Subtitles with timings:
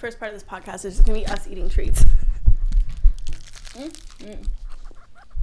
[0.00, 2.06] First part of this podcast is just gonna be us eating treats.
[3.74, 4.42] Mm-hmm.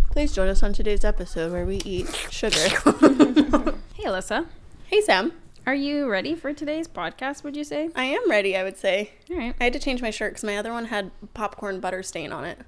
[0.10, 2.58] Please join us on today's episode where we eat sugar.
[3.94, 4.46] Hey, Alyssa.
[4.88, 5.32] hey Sam,
[5.68, 7.90] Are you ready for today's podcast, would you say?
[7.96, 8.58] I am ready.
[8.58, 9.54] I would say All right.
[9.62, 12.44] I had to change my shirt because my other one had popcorn butter stain on
[12.44, 12.60] it.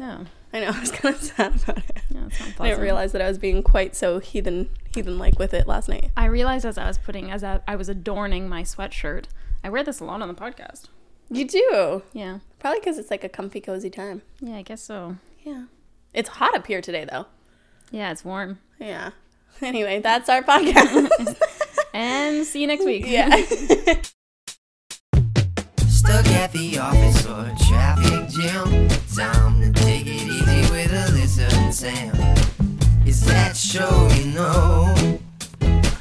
[0.00, 2.02] Oh, I know I was kind of sad about it.
[2.10, 5.38] yeah, that's not I didn't realize that I was being quite so heathen, heathen like
[5.38, 6.10] with it last night.
[6.16, 9.26] I realized as I was putting, as I, I was adorning my sweatshirt,
[9.62, 10.86] I wear this a lot on the podcast.
[11.30, 12.38] You do Yeah.
[12.58, 14.22] probably because it's like a comfy, cozy time.
[14.40, 15.16] Yeah, I guess so.
[15.44, 15.64] Yeah,
[16.14, 17.26] it's hot up here today though.
[17.90, 18.58] Yeah, it's warm.
[18.78, 19.10] Yeah.
[19.62, 21.36] Anyway, that's our podcast.
[21.94, 23.06] And see you next week.
[23.08, 23.30] yeah.
[25.88, 28.88] Stuck at the office or a traffic jam.
[29.16, 32.14] Time to take it easy with Alyssa and Sam.
[33.06, 35.18] Is that show you know?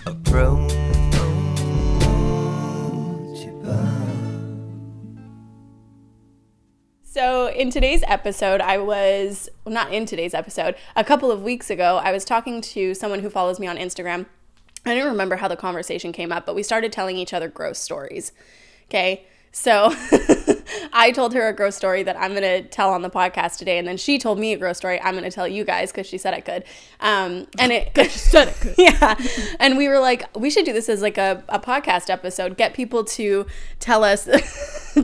[0.05, 0.73] Approach
[7.15, 11.69] So, in today's episode, I was well, not in today's episode, a couple of weeks
[11.69, 14.25] ago, I was talking to someone who follows me on Instagram.
[14.85, 17.79] I don't remember how the conversation came up, but we started telling each other gross
[17.79, 18.33] stories.
[18.89, 19.23] Okay.
[19.55, 19.95] So,
[20.91, 23.77] I told her a gross story that I'm going to tell on the podcast today.
[23.77, 26.05] And then she told me a gross story I'm going to tell you guys because
[26.05, 26.65] she said I could.
[26.99, 28.75] Um, and it, she said it could.
[28.77, 29.15] yeah.
[29.61, 32.73] And we were like, we should do this as like a, a podcast episode, get
[32.73, 33.45] people to
[33.79, 34.27] tell us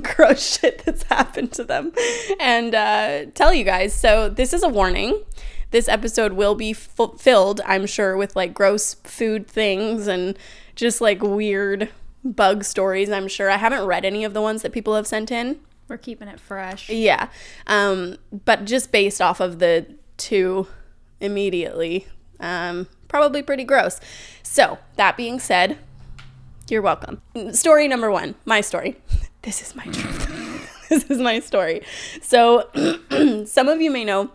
[0.03, 1.93] gross shit that's happened to them
[2.37, 3.93] and uh, tell you guys.
[3.93, 5.23] So, this is a warning.
[5.71, 10.37] This episode will be fu- filled, I'm sure, with like gross food things and
[10.75, 11.89] just like weird
[12.23, 13.09] bug stories.
[13.09, 13.49] I'm sure.
[13.49, 15.59] I haven't read any of the ones that people have sent in.
[15.87, 16.89] We're keeping it fresh.
[16.89, 17.29] Yeah.
[17.67, 19.85] Um, but just based off of the
[20.17, 20.67] two
[21.19, 22.07] immediately,
[22.39, 23.99] um, probably pretty gross.
[24.43, 25.77] So, that being said,
[26.69, 27.21] you're welcome.
[27.51, 28.97] Story number one my story.
[29.43, 30.85] This is my truth.
[30.89, 31.81] this is my story.
[32.21, 32.69] So,
[33.47, 34.29] some of you may know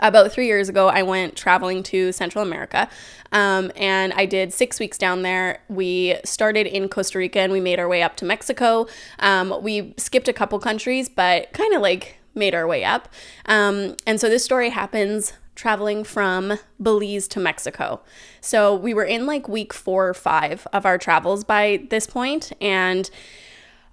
[0.00, 2.88] about three years ago, I went traveling to Central America
[3.32, 5.60] um, and I did six weeks down there.
[5.68, 8.86] We started in Costa Rica and we made our way up to Mexico.
[9.18, 13.08] Um, we skipped a couple countries, but kind of like made our way up.
[13.46, 18.02] Um, and so this story happens traveling from Belize to Mexico.
[18.40, 22.52] So we were in like week four or five of our travels by this point,
[22.60, 23.10] and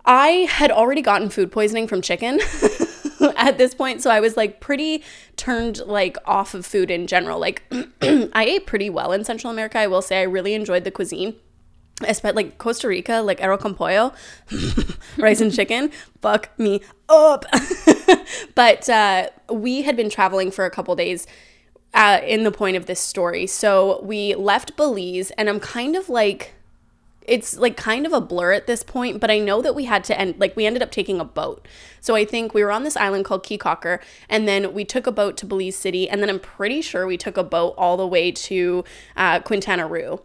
[0.06, 2.40] I had already gotten food poisoning from chicken
[3.38, 5.04] at this point, so I was like pretty
[5.36, 7.40] turned like off of food in general.
[7.40, 7.64] Like
[8.02, 9.80] I ate pretty well in Central America.
[9.80, 11.36] I will say I really enjoyed the cuisine.
[12.06, 14.14] Especially like Costa Rica, like arroz con pollo,
[15.18, 17.46] rice and chicken, fuck me up.
[18.56, 21.28] but uh, we had been traveling for a couple days
[21.94, 23.46] uh, in the point of this story.
[23.46, 26.56] So we left Belize, and I'm kind of like
[27.28, 30.04] it's like kind of a blur at this point, but I know that we had
[30.06, 31.68] to end like we ended up taking a boat.
[32.02, 35.08] So I think we were on this island called Caye Caulker, and then we took
[35.08, 37.98] a boat to Belize City, and then I'm pretty sure we took a boat all
[37.98, 38.84] the way to
[39.16, 40.22] uh, Quintana Roo.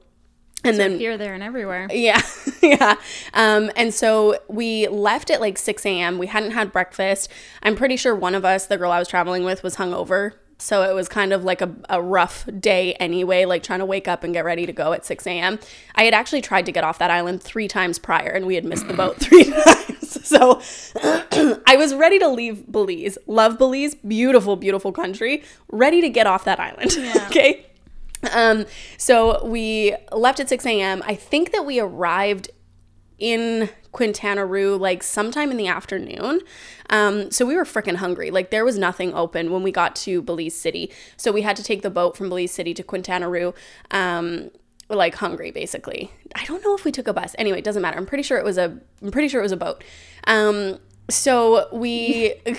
[0.64, 1.86] And So then here, there, and everywhere.
[1.92, 2.20] yeah,
[2.62, 2.96] yeah.
[3.32, 6.18] Um, and so we left at like 6 a.m.
[6.18, 7.30] We hadn't had breakfast.
[7.62, 10.32] I'm pretty sure one of us, the girl I was traveling with, was hungover.
[10.58, 14.08] So it was kind of like a, a rough day anyway, like trying to wake
[14.08, 15.60] up and get ready to go at 6 a.m.
[15.94, 18.64] I had actually tried to get off that island three times prior and we had
[18.64, 19.84] missed the boat three times.
[20.28, 20.60] So
[21.66, 23.16] I was ready to leave Belize.
[23.26, 25.42] Love Belize, beautiful, beautiful country.
[25.70, 26.96] Ready to get off that island.
[27.26, 27.66] okay.
[28.32, 28.66] Um,
[28.98, 31.02] so we left at 6 a.m.
[31.06, 32.50] I think that we arrived
[33.18, 36.40] in Quintana Roo like sometime in the afternoon.
[36.90, 38.30] Um, so we were freaking hungry.
[38.30, 40.92] Like there was nothing open when we got to Belize City.
[41.16, 43.54] So we had to take the boat from Belize City to Quintana Roo.
[43.90, 44.50] Um,
[44.90, 46.10] like hungry basically.
[46.34, 47.34] I don't know if we took a bus.
[47.38, 47.98] Anyway, it doesn't matter.
[47.98, 49.84] I'm pretty sure it was a I'm pretty sure it was a boat.
[50.26, 50.78] Um,
[51.10, 52.34] so we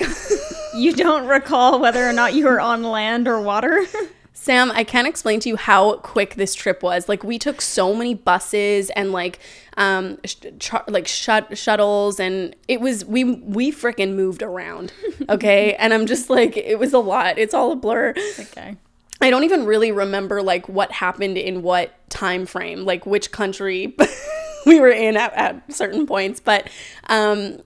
[0.75, 3.84] You don't recall whether or not you were on land or water?
[4.34, 7.10] Sam, I can't explain to you how quick this trip was.
[7.10, 9.40] Like we took so many buses and like
[9.78, 14.94] um sh- ch- like shut shuttles and it was we we freaking moved around.
[15.30, 15.76] Okay?
[15.76, 17.38] and I'm just like it was a lot.
[17.38, 18.14] It's all a blur.
[18.40, 18.76] okay.
[19.22, 23.96] I don't even really remember like what happened in what time frame, like which country
[24.66, 26.70] we were in at, at certain points, but
[27.10, 27.60] um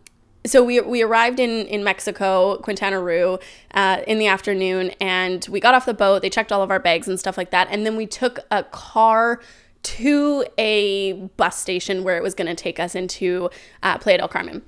[0.45, 3.39] so we, we arrived in, in Mexico, Quintana Roo,
[3.73, 6.21] uh, in the afternoon, and we got off the boat.
[6.21, 8.63] They checked all of our bags and stuff like that, and then we took a
[8.63, 9.41] car
[9.83, 13.49] to a bus station where it was going to take us into
[13.83, 14.61] uh, Playa del Carmen.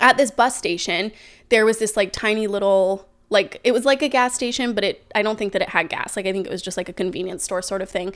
[0.00, 1.12] At this bus station,
[1.48, 5.12] there was this like tiny little like it was like a gas station, but it
[5.14, 6.16] I don't think that it had gas.
[6.16, 8.14] Like I think it was just like a convenience store sort of thing.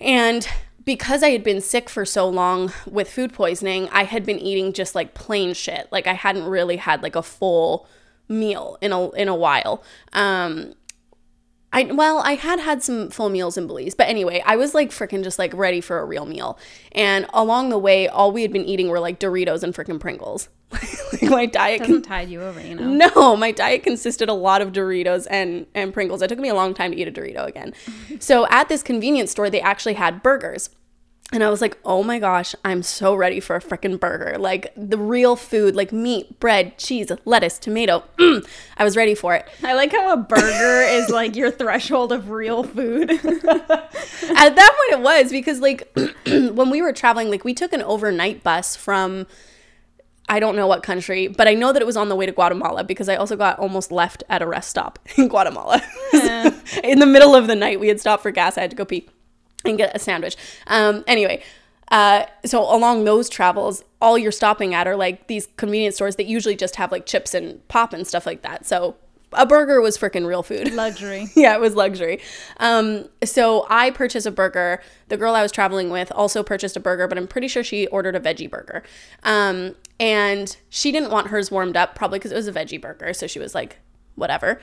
[0.00, 0.48] And
[0.84, 4.72] because I had been sick for so long with food poisoning, I had been eating
[4.72, 5.88] just like plain shit.
[5.90, 7.86] Like I hadn't really had like a full
[8.28, 9.82] meal in a in a while.
[10.12, 10.74] Um
[11.72, 14.90] I well, I had had some full meals in Belize, but anyway, I was like
[14.90, 16.58] freaking just like ready for a real meal.
[16.92, 20.48] And along the way, all we had been eating were like Doritos and freaking Pringles.
[21.12, 23.10] like my diet con- Doesn't tide you over, you know.
[23.14, 26.22] no, my diet consisted a lot of Doritos and and Pringles.
[26.22, 27.74] It took me a long time to eat a Dorito again.
[28.20, 30.70] so at this convenience store, they actually had burgers.
[31.32, 34.36] And I was like, oh my gosh, I'm so ready for a freaking burger.
[34.36, 38.02] Like the real food, like meat, bread, cheese, lettuce, tomato.
[38.18, 38.44] Mm,
[38.76, 39.48] I was ready for it.
[39.62, 43.10] I like how a burger is like your threshold of real food.
[43.12, 45.88] At that point, it was because, like,
[46.26, 49.28] when we were traveling, like, we took an overnight bus from
[50.30, 52.30] I don't know what country, but I know that it was on the way to
[52.30, 55.82] Guatemala because I also got almost left at a rest stop in Guatemala.
[56.84, 58.56] in the middle of the night, we had stopped for gas.
[58.56, 59.08] I had to go pee
[59.64, 60.36] and get a sandwich.
[60.68, 61.42] Um, anyway,
[61.90, 66.26] uh, so along those travels, all you're stopping at are like these convenience stores that
[66.26, 68.64] usually just have like chips and pop and stuff like that.
[68.64, 68.94] So
[69.32, 70.72] a burger was freaking real food.
[70.74, 71.28] Luxury.
[71.34, 72.20] yeah, it was luxury.
[72.58, 74.82] Um, so I purchased a burger.
[75.08, 77.86] The girl I was traveling with also purchased a burger, but I'm pretty sure she
[77.88, 78.82] ordered a veggie burger.
[79.22, 83.12] Um, and she didn't want hers warmed up, probably because it was a veggie burger.
[83.12, 83.78] So she was like,
[84.14, 84.60] whatever.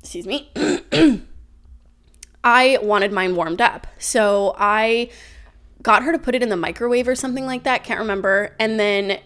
[0.00, 0.50] Excuse me.
[2.44, 3.86] I wanted mine warmed up.
[3.98, 5.10] So I
[5.82, 7.84] got her to put it in the microwave or something like that.
[7.84, 8.54] Can't remember.
[8.58, 9.18] And then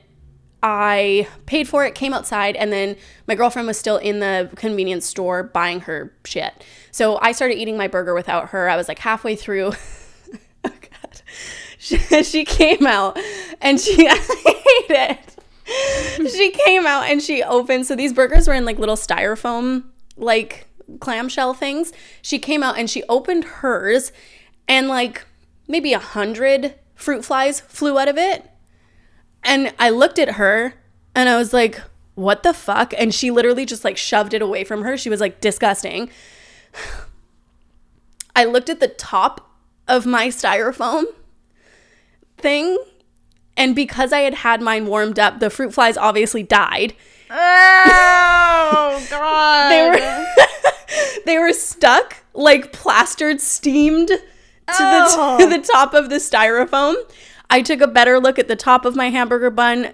[0.63, 5.07] I paid for it, came outside, and then my girlfriend was still in the convenience
[5.07, 6.65] store buying her shit.
[6.93, 8.69] So I started eating my burger without her.
[8.69, 9.73] I was like halfway through.
[10.65, 11.23] oh God.
[11.79, 13.19] She, she came out
[13.61, 16.31] and she I hate it.
[16.31, 17.87] She came out and she opened.
[17.87, 19.85] So these burgers were in like little styrofoam
[20.17, 20.67] like
[21.01, 21.93] clamshell things.
[22.21, 24.13] She came out and she opened hers
[24.69, 25.25] and like
[25.67, 28.49] maybe a hundred fruit flies flew out of it.
[29.45, 30.75] And I looked at her
[31.15, 31.81] and I was like,
[32.15, 32.93] what the fuck?
[32.97, 34.97] And she literally just like shoved it away from her.
[34.97, 36.11] She was like, disgusting.
[38.37, 39.51] I looked at the top
[39.89, 41.05] of my styrofoam
[42.39, 42.79] thing.
[43.57, 46.95] And because I had had mine warmed up, the fruit flies obviously died.
[47.31, 49.71] Oh god.
[49.71, 50.27] They were
[51.27, 54.19] they were stuck, like plastered, steamed to
[54.69, 55.37] Oh.
[55.39, 56.95] the to the top of the styrofoam.
[57.53, 59.93] I took a better look at the top of my hamburger bun.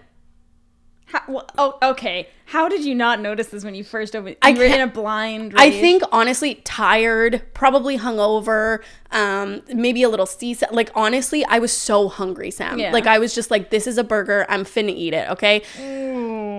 [1.07, 2.29] How, well, oh, okay.
[2.45, 4.37] How did you not notice this when you first opened?
[4.43, 5.55] I You were in a blind.
[5.57, 10.71] I think honestly, tired, probably hungover, um, maybe a little seasick.
[10.71, 12.79] Like honestly, I was so hungry, Sam.
[12.79, 12.93] Yeah.
[12.93, 14.47] Like I was just like, this is a burger.
[14.49, 15.29] I'm finna eat it.
[15.31, 15.63] Okay.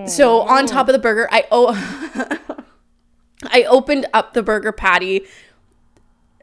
[0.07, 2.65] So on top of the burger, I oh,
[3.43, 5.25] I opened up the burger patty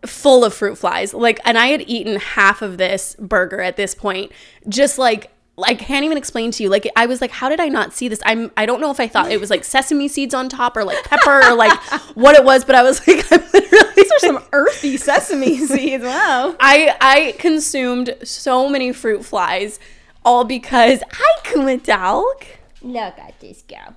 [0.09, 1.13] full of fruit flies.
[1.15, 4.33] Like, and I had eaten half of this burger at this point.
[4.69, 5.31] Just like,
[5.63, 6.69] I can't even explain to you.
[6.69, 8.21] Like, I was like, how did I not see this?
[8.27, 10.85] I'm, I don't know if I thought it was like sesame seeds on top or
[10.85, 11.73] like pepper or like
[12.15, 13.95] what it was, but I was like, I'm literally.
[13.97, 16.05] these are some earthy sesame seeds.
[16.05, 16.55] Wow.
[16.61, 19.81] I I consumed so many fruit flies,
[20.25, 22.45] all because I kuma dog.
[22.83, 23.97] Look at this girl.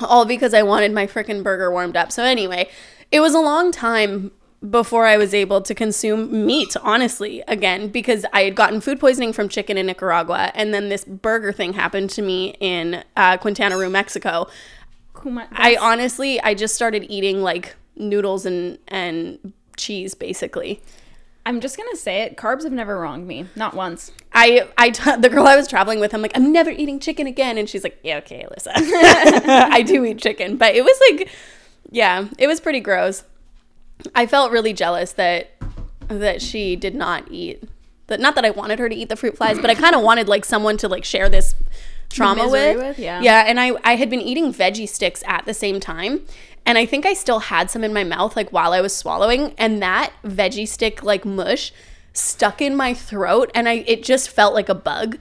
[0.00, 2.12] all because I wanted my frickin' burger warmed up.
[2.12, 2.68] So anyway,
[3.10, 4.30] it was a long time
[4.70, 9.32] before I was able to consume meat, honestly, again, because I had gotten food poisoning
[9.32, 13.76] from chicken in Nicaragua, and then this burger thing happened to me in uh, Quintana
[13.78, 14.48] Roo, Mexico.
[15.52, 20.80] I honestly, I just started eating like noodles and and cheese, basically.
[21.46, 22.36] I'm just gonna say it.
[22.36, 23.46] Carbs have never wronged me.
[23.56, 24.12] Not once.
[24.34, 27.26] I, I, t- the girl I was traveling with, I'm like, I'm never eating chicken
[27.26, 27.56] again.
[27.56, 28.72] And she's like, yeah, okay, Alyssa.
[28.76, 30.58] I do eat chicken.
[30.58, 31.30] But it was like,
[31.90, 33.24] yeah, it was pretty gross.
[34.14, 35.50] I felt really jealous that,
[36.08, 37.62] that she did not eat
[38.08, 38.20] that.
[38.20, 40.28] Not that I wanted her to eat the fruit flies, but I kind of wanted
[40.28, 41.54] like someone to like share this
[42.08, 42.76] trauma with.
[42.76, 43.20] with, yeah.
[43.20, 43.44] Yeah.
[43.46, 46.22] And I, I had been eating veggie sticks at the same time.
[46.66, 49.54] And I think I still had some in my mouth like while I was swallowing.
[49.58, 51.72] And that veggie stick like mush
[52.12, 55.18] stuck in my throat and I it just felt like a bug.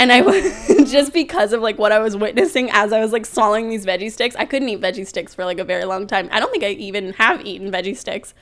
[0.00, 3.26] And I was just because of like what I was witnessing as I was like
[3.26, 4.34] swallowing these veggie sticks.
[4.36, 6.28] I couldn't eat veggie sticks for like a very long time.
[6.32, 8.34] I don't think I even have eaten veggie sticks.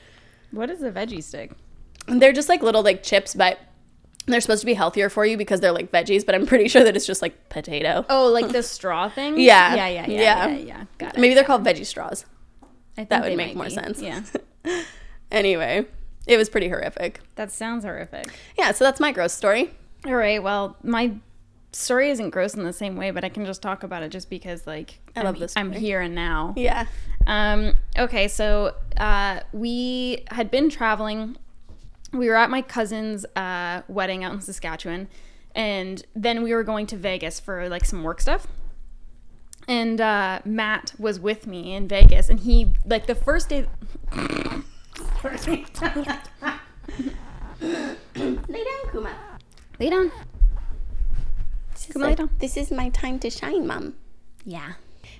[0.51, 1.51] What is a veggie stick?
[2.07, 3.59] They're just like little like chips, but
[4.25, 6.83] they're supposed to be healthier for you because they're like veggies, but I'm pretty sure
[6.83, 8.05] that it's just like potato.
[8.09, 9.39] Oh, like the straw thing?
[9.39, 9.75] Yeah.
[9.75, 10.47] Yeah, yeah, yeah, Yeah.
[10.47, 10.83] yeah, yeah.
[10.97, 11.19] Got it.
[11.19, 12.25] Maybe they're called veggie straws.
[12.63, 13.71] I think that would make more be.
[13.71, 14.01] sense.
[14.01, 14.21] Yeah.
[15.31, 15.85] Anyway,
[16.25, 17.19] it was pretty horrific.
[17.35, 18.27] That sounds horrific.
[18.57, 19.71] Yeah, so that's my gross story.
[20.07, 20.41] All right.
[20.41, 21.11] Well, my
[21.71, 24.29] story isn't gross in the same way, but I can just talk about it just
[24.29, 26.53] because, like, I I'm, love this I'm here and now.
[26.57, 26.85] Yeah.
[27.27, 31.37] Um, okay, so uh, we had been traveling
[32.11, 35.07] we were at my cousin's uh, wedding out in Saskatchewan,
[35.53, 38.47] and then we were going to Vegas for like some work stuff.
[39.67, 43.67] And uh, Matt was with me in Vegas, and he like the first day.
[47.61, 49.15] Lay down, Kuma.
[49.79, 50.11] Lay down.
[51.93, 52.29] Come lay down.
[52.39, 53.95] This is my time to shine, Mom.
[54.45, 54.73] Yeah.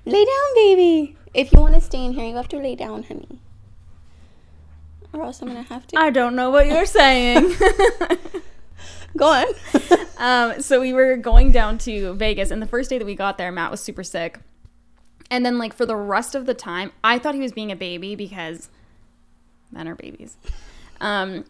[0.06, 1.18] Lay down, baby.
[1.34, 3.40] If you want to stay in here, you have to lay down, honey.
[5.14, 6.00] Or else I'm gonna have to.
[6.00, 7.56] I don't know what you're saying.
[9.18, 9.46] Go on.
[10.18, 13.38] um, so we were going down to Vegas, and the first day that we got
[13.38, 14.40] there, Matt was super sick.
[15.32, 17.76] And then, like, for the rest of the time, I thought he was being a
[17.76, 18.70] baby because
[19.72, 20.38] men are babies.
[21.02, 21.46] Um,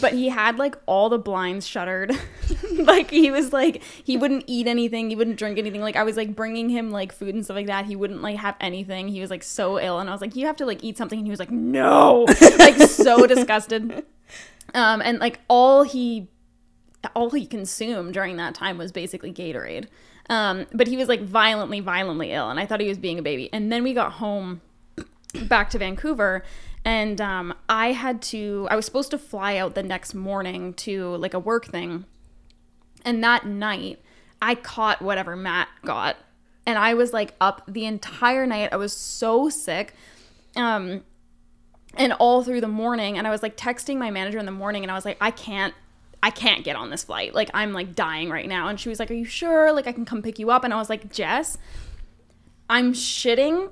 [0.00, 2.12] but he had like all the blinds shuttered.
[2.72, 5.80] like he was like he wouldn't eat anything, he wouldn't drink anything.
[5.80, 7.84] Like I was like bringing him like food and stuff like that.
[7.86, 9.08] He wouldn't like have anything.
[9.08, 11.18] He was like so ill, and I was like, you have to like eat something,
[11.18, 12.26] and he was like, no,
[12.58, 14.04] like so disgusted.
[14.72, 16.28] Um, and like all he
[17.14, 19.86] all he consumed during that time was basically Gatorade.
[20.30, 23.22] Um, but he was like violently, violently ill, and I thought he was being a
[23.22, 23.50] baby.
[23.52, 24.62] And then we got home
[25.48, 26.44] back to Vancouver,
[26.84, 28.68] and um, I had to.
[28.70, 32.04] I was supposed to fly out the next morning to like a work thing,
[33.04, 34.00] and that night
[34.42, 36.16] I caught whatever Matt got,
[36.66, 38.72] and I was like up the entire night.
[38.72, 39.94] I was so sick.
[40.56, 41.02] Um,
[41.96, 44.82] and all through the morning and i was like texting my manager in the morning
[44.82, 45.74] and i was like i can't
[46.22, 48.98] i can't get on this flight like i'm like dying right now and she was
[48.98, 51.12] like are you sure like i can come pick you up and i was like
[51.12, 51.56] jess
[52.68, 53.70] i'm shitting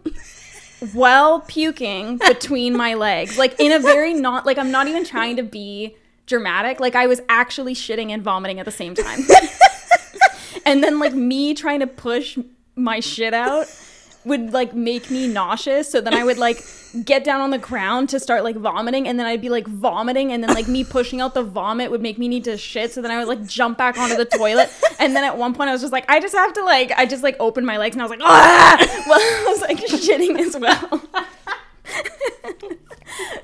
[0.93, 5.37] while puking between my legs like in a very not like i'm not even trying
[5.37, 5.97] to be
[6.27, 6.81] dramatic.
[6.81, 9.21] Like i was actually shitting and vomiting at the same time.
[10.65, 12.39] And then like me trying to push
[12.77, 13.67] my shit out
[14.25, 15.91] would like make me nauseous.
[15.91, 16.65] So then i would like
[17.05, 20.31] get down on the ground to start like vomiting and then i'd be like vomiting
[20.31, 22.93] and then like me pushing out the vomit would make me need to shit.
[22.93, 24.71] So then i would like jump back onto the toilet.
[24.99, 27.07] And then at one point i was just like i just have to like i
[27.07, 28.77] just like opened my legs and i was like ah!
[29.09, 31.03] Well i was like shitting as well.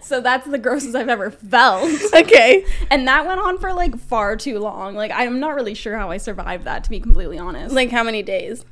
[0.01, 1.91] So that's the grossest i've ever felt.
[2.15, 2.65] Okay.
[2.91, 4.95] and that went on for like far too long.
[4.95, 7.75] Like i'm not really sure how i survived that to be completely honest.
[7.75, 8.65] Like how many days?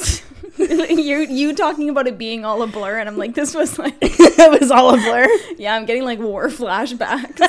[0.58, 3.96] you you talking about it being all a blur, and I'm like, this was like,
[4.00, 5.28] it was all a blur.
[5.56, 7.48] yeah, I'm getting like war flashbacks.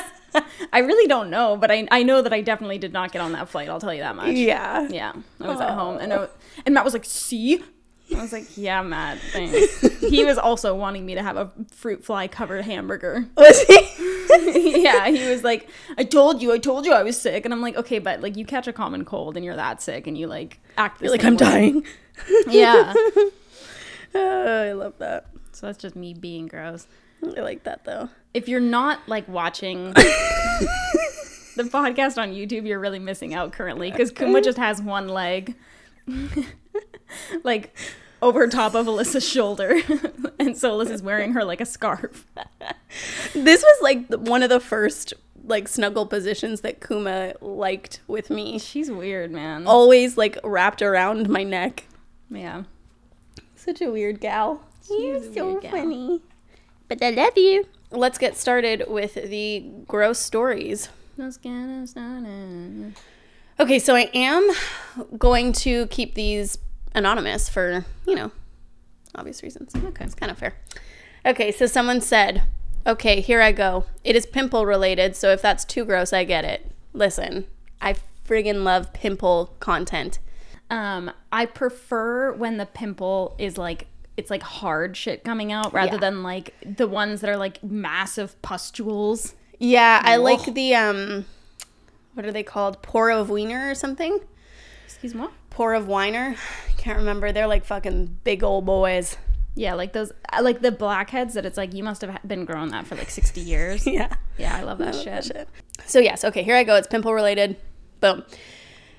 [0.72, 3.32] I really don't know, but I I know that I definitely did not get on
[3.32, 3.68] that flight.
[3.68, 4.34] I'll tell you that much.
[4.34, 4.88] Yeah.
[4.88, 6.28] Yeah, I was at home, and I,
[6.64, 7.62] and Matt was like, "See."
[8.16, 12.04] I was like, "Yeah, Matt, thanks." he was also wanting me to have a fruit
[12.04, 13.26] fly covered hamburger.
[13.36, 14.82] Was he?
[14.82, 17.60] yeah, he was like, "I told you, I told you I was sick," and I'm
[17.60, 20.26] like, "Okay, but like you catch a common cold and you're that sick, and you
[20.26, 21.84] like act like I'm way." dying.
[22.48, 22.94] Yeah,
[24.14, 25.26] Oh, I love that.
[25.52, 26.86] so that's just me being gross.
[27.24, 28.08] I like that though.
[28.34, 34.10] if you're not like watching the podcast on YouTube, you're really missing out currently because
[34.10, 35.54] Kuma just has one leg,
[37.44, 37.76] like
[38.22, 39.80] over top of Alyssa's shoulder,
[40.38, 42.26] and so Alyssa's wearing her like a scarf.
[43.34, 45.14] This was like the, one of the first
[45.44, 48.58] like snuggle positions that Kuma liked with me.
[48.58, 49.66] She's weird, man.
[49.66, 51.84] Always like wrapped around my neck.
[52.30, 52.64] yeah.
[53.56, 54.62] Such a weird gal.
[54.90, 55.70] You're She's so gal.
[55.70, 56.20] funny.
[56.88, 57.64] But I love you.
[57.90, 60.90] Let's get started with the gross stories.
[61.16, 62.94] Let's get started.
[63.58, 64.50] Okay, so I am
[65.16, 66.58] going to keep these
[66.94, 68.30] anonymous for, you know,
[69.14, 69.72] obvious reasons.
[69.74, 70.04] Okay.
[70.04, 70.54] It's kind of fair.
[71.24, 72.42] Okay, so someone said,
[72.86, 73.84] okay, here I go.
[74.04, 76.70] It is pimple related, so if that's too gross, I get it.
[76.92, 77.46] Listen,
[77.80, 77.94] I
[78.26, 80.18] friggin' love pimple content.
[80.70, 85.92] Um, I prefer when the pimple is like it's like hard shit coming out rather
[85.94, 85.98] Yeah.
[86.00, 89.34] than like the ones that are like massive pustules.
[89.58, 90.20] Yeah, I Ugh.
[90.22, 91.24] like the, um,
[92.14, 92.82] what are they called?
[92.82, 94.20] Pore of Winer or something?
[94.84, 95.28] Excuse me.
[95.52, 96.36] Pore of Winer?
[96.78, 97.30] Can't remember.
[97.32, 99.16] They're like fucking big old boys.
[99.54, 102.70] Yeah, like those, uh, like the blackheads that it's like you must have been growing
[102.70, 103.86] that for like sixty years.
[103.86, 104.12] Yeah.
[104.38, 105.04] Yeah, I love that love shit.
[105.04, 105.48] that shit.
[105.86, 106.74] So yes, okay, here I go.
[106.76, 107.56] It's pimple related.
[108.00, 108.24] Boom.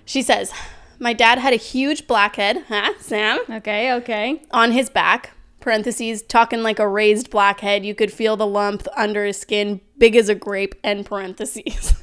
[0.06, 0.54] She says,
[1.00, 4.42] "My dad had a huge blackhead, huh, Sam, Okay, okay.
[4.52, 7.86] on his back." Parentheses, talking like a raised blackhead.
[7.86, 10.76] You could feel the lump under his skin, big as a grape.
[10.84, 11.94] End parentheses.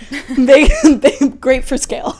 [0.36, 2.16] big, big, grape for scale.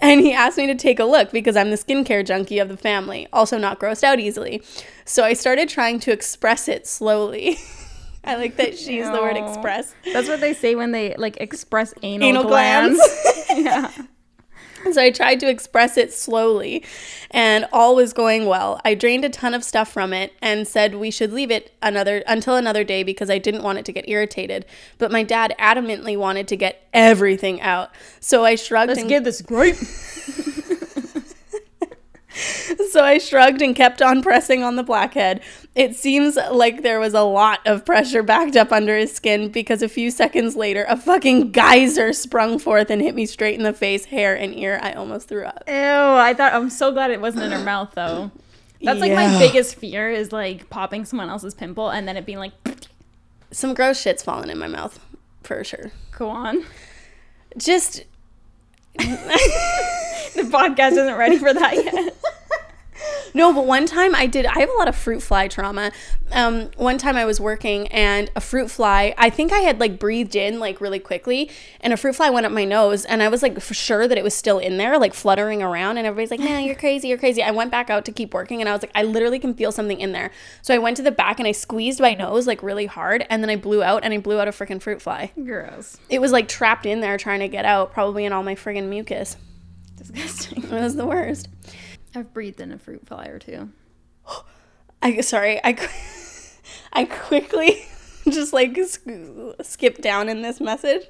[0.00, 2.76] And he asked me to take a look because I'm the skincare junkie of the
[2.76, 4.62] family, also not grossed out easily.
[5.04, 7.58] So I started trying to express it slowly.
[8.24, 9.94] I like that she used the word express.
[10.12, 12.98] That's what they say when they like express anal, Anal glands.
[12.98, 13.46] glands.
[13.98, 14.06] yeah.
[14.96, 16.84] So I tried to express it slowly,
[17.30, 18.80] and all was going well.
[18.84, 22.22] I drained a ton of stuff from it and said we should leave it another
[22.26, 24.64] until another day because I didn't want it to get irritated.
[24.98, 27.90] But my dad adamantly wanted to get everything out.
[28.20, 29.76] So I shrugged Let's and get this grape.
[32.90, 35.40] so I shrugged and kept on pressing on the blackhead.
[35.74, 39.82] It seems like there was a lot of pressure backed up under his skin because
[39.82, 43.72] a few seconds later, a fucking geyser sprung forth and hit me straight in the
[43.72, 44.78] face, hair, and ear.
[44.82, 45.64] I almost threw up.
[45.68, 48.30] Ew, I thought I'm so glad it wasn't in her mouth though.
[48.82, 49.28] That's like Yeah.
[49.32, 52.52] my biggest fear is like popping someone else's pimple and then it being like
[53.50, 54.98] Some gross shit's fallen in my mouth,
[55.42, 55.90] for sure.
[56.18, 56.64] go on.
[57.56, 58.04] Just
[60.36, 62.14] The podcast isn't ready for that yet.
[63.34, 64.46] No, but one time I did.
[64.46, 65.92] I have a lot of fruit fly trauma.
[66.32, 69.14] Um, one time I was working and a fruit fly.
[69.16, 72.46] I think I had like breathed in like really quickly, and a fruit fly went
[72.46, 74.98] up my nose, and I was like for sure that it was still in there,
[74.98, 75.98] like fluttering around.
[75.98, 78.60] And everybody's like, "No, you're crazy, you're crazy." I went back out to keep working,
[78.60, 80.30] and I was like, "I literally can feel something in there."
[80.62, 83.42] So I went to the back and I squeezed my nose like really hard, and
[83.42, 85.32] then I blew out, and I blew out a freaking fruit fly.
[85.36, 85.96] Gross.
[86.08, 88.88] It was like trapped in there trying to get out, probably in all my friggin'
[88.88, 89.36] mucus.
[89.96, 90.64] Disgusting.
[90.64, 91.48] It was the worst.
[92.16, 93.70] I've breathed in a fruit fly or two.
[95.02, 95.76] I sorry, I
[96.92, 97.86] I quickly
[98.28, 101.06] just like sk- skip down in this message.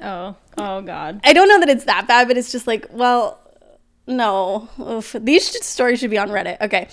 [0.00, 1.20] Oh, oh god.
[1.24, 3.40] I don't know that it's that bad, but it's just like, well,
[4.06, 4.68] no.
[4.78, 5.16] Oof.
[5.18, 6.60] These sh- stories should be on Reddit.
[6.60, 6.88] Okay.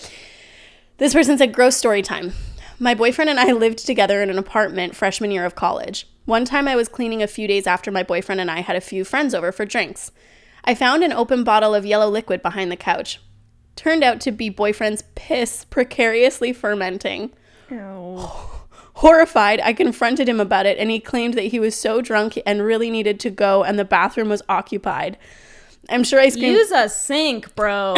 [0.98, 2.34] This person said, gross story time.
[2.80, 6.08] My boyfriend and I lived together in an apartment freshman year of college.
[6.26, 8.82] One time I was cleaning a few days after my boyfriend and I had a
[8.82, 10.12] few friends over for drinks.
[10.68, 13.22] I found an open bottle of yellow liquid behind the couch.
[13.78, 17.32] Turned out to be boyfriend's piss precariously fermenting.
[17.72, 18.20] Ew.
[18.96, 22.64] Horrified, I confronted him about it, and he claimed that he was so drunk and
[22.64, 25.18] really needed to go, and the bathroom was occupied.
[25.88, 27.96] I'm sure I screamed, Use a sink, bro.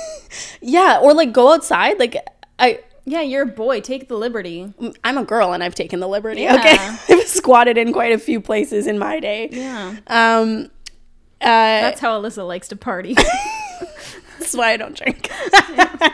[0.60, 2.00] yeah, or like go outside.
[2.00, 2.16] Like
[2.58, 3.80] I, yeah, you're a boy.
[3.80, 4.74] Take the liberty.
[5.04, 6.42] I'm a girl, and I've taken the liberty.
[6.42, 6.56] Yeah.
[6.56, 6.76] Okay,
[7.20, 9.48] I've squatted in quite a few places in my day.
[9.52, 9.96] Yeah.
[10.08, 10.71] Um,
[11.42, 13.16] uh, That's how Alyssa likes to party.
[14.38, 15.30] That's why I don't drink.
[15.52, 16.08] uh,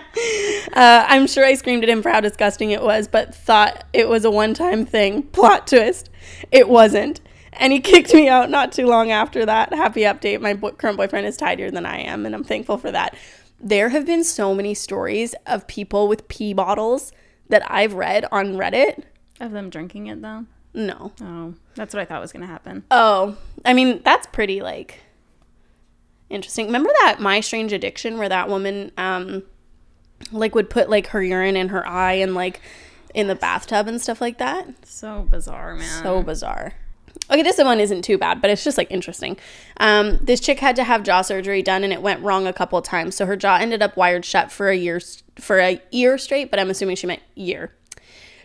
[1.08, 4.24] I'm sure I screamed at him for how disgusting it was, but thought it was
[4.24, 5.22] a one time thing.
[5.22, 6.10] Plot twist.
[6.52, 7.20] It wasn't.
[7.54, 9.72] And he kicked me out not too long after that.
[9.72, 10.40] Happy update.
[10.40, 13.16] My bo- current boyfriend is tidier than I am, and I'm thankful for that.
[13.60, 17.12] There have been so many stories of people with pee bottles
[17.48, 19.02] that I've read on Reddit.
[19.40, 20.44] of them drinking it though.
[20.74, 21.12] No.
[21.20, 22.84] Oh, that's what I thought was gonna happen.
[22.90, 25.00] Oh, I mean, that's pretty like
[26.30, 26.66] interesting.
[26.66, 29.42] Remember that My Strange Addiction where that woman um
[30.32, 32.60] like would put like her urine in her eye and like
[33.14, 34.66] in the bathtub and stuff like that?
[34.84, 36.02] So bizarre, man.
[36.02, 36.74] So bizarre.
[37.30, 39.36] Okay, this one isn't too bad, but it's just like interesting.
[39.78, 42.78] Um, this chick had to have jaw surgery done, and it went wrong a couple
[42.78, 43.16] of times.
[43.16, 45.00] So her jaw ended up wired shut for a year
[45.36, 46.50] for a year straight.
[46.50, 47.72] But I'm assuming she meant year.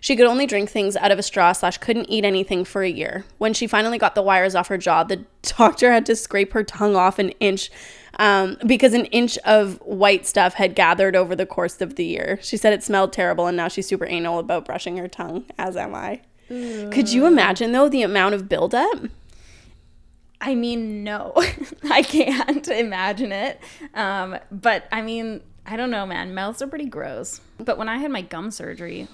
[0.04, 2.90] She could only drink things out of a straw slash couldn't eat anything for a
[2.90, 3.24] year.
[3.38, 5.24] When she finally got the wires off her jaw, the
[5.58, 7.72] doctor had to scrape her tongue off an inch
[8.20, 12.38] um, because an inch of white stuff had gathered over the course of the year.
[12.42, 15.78] She said it smelled terrible, and now she's super anal about brushing her tongue, as
[15.78, 16.20] am I.
[16.50, 19.06] Could you imagine though the amount of buildup?
[20.42, 21.32] I mean, no,
[21.90, 23.58] I can't imagine it.
[23.94, 26.34] Um, but I mean, I don't know, man.
[26.36, 27.40] Mouths are pretty gross.
[27.58, 29.08] But when I had my gum surgery,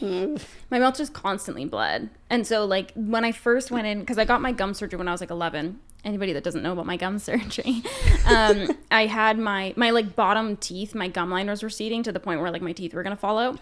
[0.00, 2.10] my mouth just constantly bled.
[2.28, 5.08] And so, like, when I first went in, because I got my gum surgery when
[5.08, 5.80] I was like 11.
[6.02, 7.82] Anybody that doesn't know about my gum surgery,
[8.26, 12.20] um, I had my my like bottom teeth, my gum line was receding to the
[12.20, 13.58] point where like my teeth were gonna fall out.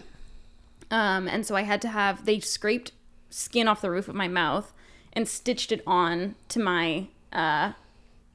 [0.89, 2.93] Um, and so I had to have they scraped
[3.29, 4.73] skin off the roof of my mouth
[5.11, 7.73] and stitched it on to my uh,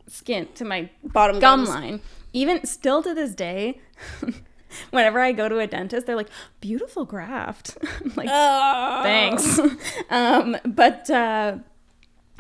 [0.06, 1.68] skin to my Bottom gum gums.
[1.70, 2.00] line.
[2.34, 3.80] Even still to this day,
[4.90, 6.28] whenever I go to a dentist, they're like,
[6.60, 9.58] "Beautiful graft." I'm like, thanks.
[10.10, 11.58] um, but uh,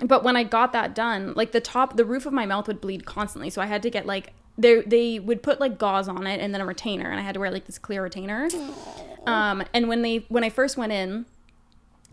[0.04, 2.80] but when I got that done, like the top, the roof of my mouth would
[2.80, 6.26] bleed constantly, so I had to get like they they would put like gauze on
[6.26, 8.48] it and then a retainer, and I had to wear like this clear retainer.
[9.26, 11.24] Um, and when they when I first went in,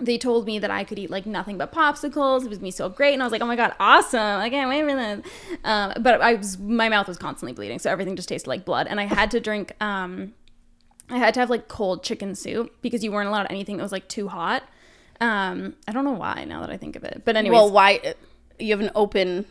[0.02, 2.44] they told me that I could eat like nothing but popsicles.
[2.44, 4.20] It was me so great, and I was like, "Oh my god, awesome!
[4.40, 7.90] I can't wait for this." Um, but I was my mouth was constantly bleeding, so
[7.90, 9.74] everything just tasted like blood, and I had to drink.
[9.82, 10.34] Um,
[11.10, 13.92] I had to have like cold chicken soup because you weren't allowed anything that was
[13.92, 14.64] like too hot.
[15.20, 17.54] Um, I don't know why now that I think of it, but anyway.
[17.56, 18.16] Well, why
[18.60, 19.46] you have an open?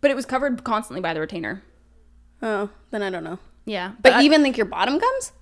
[0.00, 1.62] but it was covered constantly by the retainer.
[2.42, 3.38] Oh, then I don't know.
[3.64, 5.32] Yeah, But I- even like your bottom gums?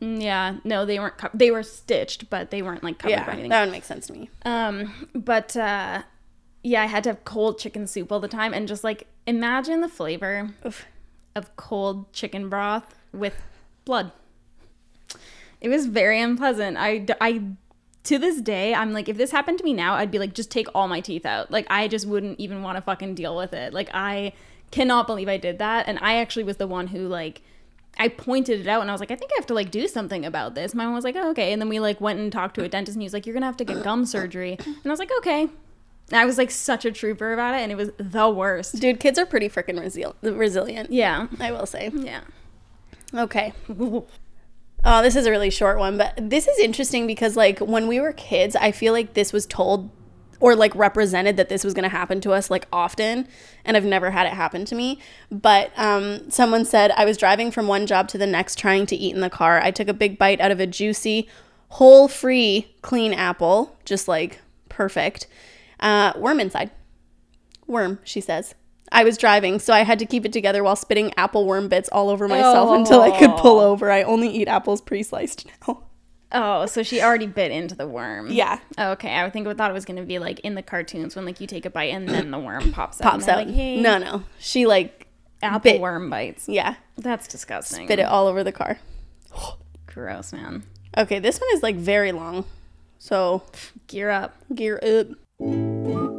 [0.00, 1.18] Mm, yeah, no, they weren't.
[1.18, 3.50] Co- they were stitched, but they weren't like covered by Yeah, anything.
[3.50, 4.30] that would make sense to me.
[4.44, 6.02] Um, but uh,
[6.62, 8.52] yeah, I had to have cold chicken soup all the time.
[8.54, 10.86] And just like imagine the flavor Oof.
[11.34, 13.34] of cold chicken broth with
[13.84, 14.12] blood.
[15.60, 16.76] It was very unpleasant.
[16.78, 17.42] I, I,
[18.04, 20.50] to this day, I'm like, if this happened to me now, I'd be like, just
[20.52, 21.50] take all my teeth out.
[21.50, 23.72] Like, I just wouldn't even want to fucking deal with it.
[23.74, 24.34] Like, I
[24.70, 25.88] cannot believe I did that.
[25.88, 27.42] And I actually was the one who, like,
[27.96, 29.88] I pointed it out and I was like, I think I have to like do
[29.88, 30.74] something about this.
[30.74, 31.52] My mom was like, oh, okay.
[31.52, 33.34] And then we like went and talked to a dentist and he was like, you're
[33.34, 34.56] gonna have to get gum surgery.
[34.64, 35.42] And I was like, okay.
[35.42, 38.80] And I was like such a trooper about it and it was the worst.
[38.80, 40.90] Dude, kids are pretty freaking resil- resilient.
[40.90, 41.26] Yeah.
[41.40, 41.90] I will say.
[41.92, 42.20] Yeah.
[43.14, 43.52] Okay.
[44.84, 47.98] Oh, this is a really short one, but this is interesting because like when we
[47.98, 49.90] were kids, I feel like this was told
[50.40, 53.26] or like represented that this was going to happen to us like often
[53.64, 54.98] and I've never had it happen to me.
[55.30, 58.96] But um, someone said I was driving from one job to the next trying to
[58.96, 59.60] eat in the car.
[59.60, 61.28] I took a big bite out of a juicy,
[61.70, 65.26] whole free, clean apple, just like perfect.
[65.80, 66.70] Uh, worm inside.
[67.66, 68.54] Worm, she says.
[68.90, 71.90] I was driving, so I had to keep it together while spitting apple worm bits
[71.90, 73.90] all over myself until I could pull over.
[73.90, 75.82] I only eat apples pre sliced now.
[76.30, 78.30] Oh, so she already bit into the worm.
[78.30, 78.58] Yeah.
[78.78, 79.10] Okay.
[79.10, 81.40] I would think I thought it was gonna be like in the cartoons when like
[81.40, 83.12] you take a bite and then the worm pops out.
[83.12, 83.38] Pops out.
[83.46, 84.22] Like, hey, No, no.
[84.38, 85.06] She like,
[85.42, 86.48] apple bit- worm bites.
[86.48, 87.86] yeah, That's disgusting.
[87.86, 88.78] bit it all over the car.
[89.86, 90.64] Gross, man.
[90.96, 92.44] Okay, this one is like very long.
[92.98, 93.42] So
[93.86, 94.34] Gear up.
[94.54, 96.17] gear up.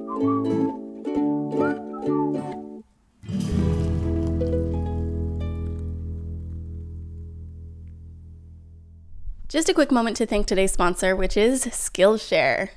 [9.49, 12.69] Just a quick moment to thank today's sponsor, which is Skillshare.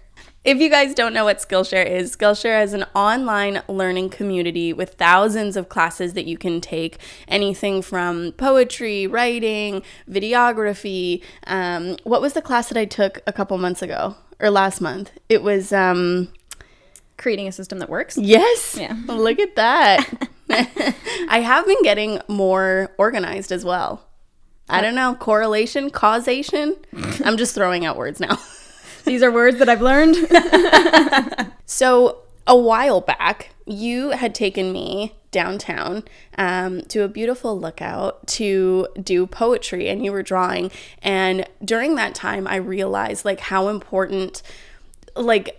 [0.43, 4.95] If you guys don't know what Skillshare is, Skillshare is an online learning community with
[4.95, 6.97] thousands of classes that you can take.
[7.29, 11.23] Anything from poetry, writing, videography.
[11.47, 15.13] Um, what was the class that I took a couple months ago or last month?
[15.29, 16.33] It was, um,
[17.19, 18.17] Creating a system that works.
[18.17, 18.77] yes.
[18.81, 18.97] Yeah.
[19.07, 20.29] Look at that.
[21.29, 24.09] I have been getting more organized as well.
[24.69, 26.77] I don't know, correlation, causation.
[27.25, 28.39] I'm just throwing out words now.
[29.05, 30.17] These are words that I've learned.
[31.73, 36.05] So a while back, you had taken me downtown
[36.37, 40.71] um, to a beautiful lookout to do poetry, and you were drawing.
[41.01, 44.43] And during that time, I realized like how important,
[45.17, 45.59] like.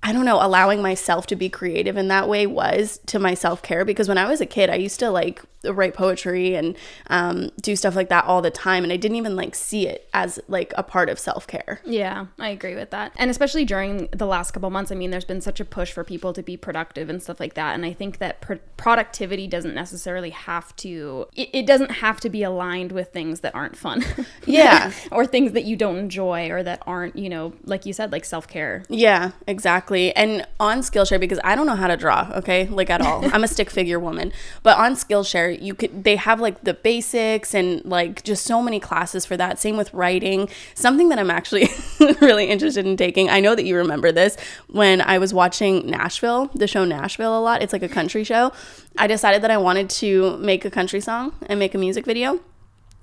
[0.00, 3.62] I don't know, allowing myself to be creative in that way was to my self
[3.62, 6.76] care because when I was a kid, I used to like write poetry and
[7.08, 8.84] um, do stuff like that all the time.
[8.84, 11.80] And I didn't even like see it as like a part of self care.
[11.84, 13.12] Yeah, I agree with that.
[13.16, 16.04] And especially during the last couple months, I mean, there's been such a push for
[16.04, 17.74] people to be productive and stuff like that.
[17.74, 22.30] And I think that pr- productivity doesn't necessarily have to, it, it doesn't have to
[22.30, 24.04] be aligned with things that aren't fun.
[24.46, 24.92] Yeah.
[25.12, 28.24] or things that you don't enjoy or that aren't, you know, like you said, like
[28.24, 28.82] self care.
[28.88, 30.14] Yeah, exactly.
[30.16, 33.24] And on Skillshare, because I don't know how to draw, okay, like at all.
[33.34, 37.54] I'm a stick figure woman, but on Skillshare, you could they have like the basics
[37.54, 39.58] and like just so many classes for that.
[39.58, 40.48] Same with writing.
[40.74, 41.68] Something that I'm actually
[42.20, 43.28] really interested in taking.
[43.28, 44.36] I know that you remember this
[44.68, 47.62] when I was watching Nashville, the show Nashville a lot.
[47.62, 48.52] It's like a country show.
[48.96, 52.40] I decided that I wanted to make a country song and make a music video.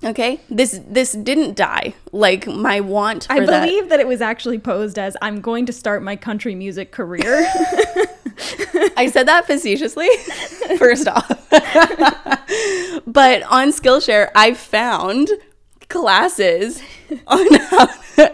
[0.04, 1.94] Okay, this this didn't die.
[2.12, 3.64] Like my want for I that.
[3.64, 7.46] believe that it was actually posed as I'm going to start my country music career.
[8.96, 10.08] I said that facetiously,
[10.78, 11.26] first off.
[13.06, 15.28] but on Skillshare, I found
[15.88, 16.82] classes
[17.28, 17.88] on how,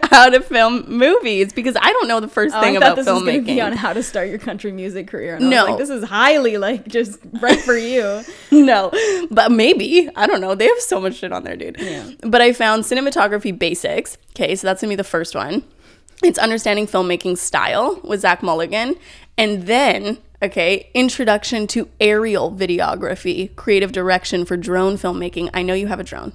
[0.09, 3.05] how to film movies because I don't know the first Oh, thing I about this
[3.05, 5.35] was going to be on how to start your country music career.
[5.35, 5.65] And I was No.
[5.71, 8.23] like, this is highly like just right for you.
[8.51, 8.91] no,
[9.29, 10.09] but maybe.
[10.15, 10.55] I don't know.
[10.55, 11.77] They have so much shit on there, dude.
[11.79, 12.09] Yeah.
[12.21, 14.17] But I found cinematography basics.
[14.31, 15.63] Okay, so that's going to be the first one.
[16.23, 18.95] It's understanding filmmaking style with Zach Mulligan.
[19.37, 25.49] And then, okay, introduction to aerial videography, creative direction for drone filmmaking.
[25.53, 26.31] I know you have a drone.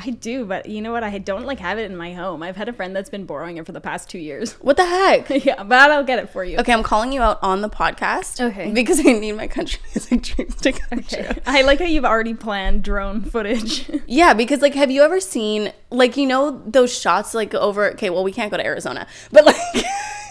[0.00, 1.02] I do, but you know what?
[1.02, 2.40] I don't like have it in my home.
[2.42, 4.52] I've had a friend that's been borrowing it for the past two years.
[4.54, 5.28] What the heck?
[5.44, 6.56] yeah, but I'll get it for you.
[6.58, 8.40] Okay, I'm calling you out on the podcast.
[8.40, 8.70] Okay.
[8.70, 11.24] Because I need my country music dreams to come Okay.
[11.24, 11.42] true.
[11.46, 13.90] I like how you've already planned drone footage.
[14.06, 17.90] Yeah, because like, have you ever seen like you know those shots like over?
[17.92, 19.56] Okay, well we can't go to Arizona, but like.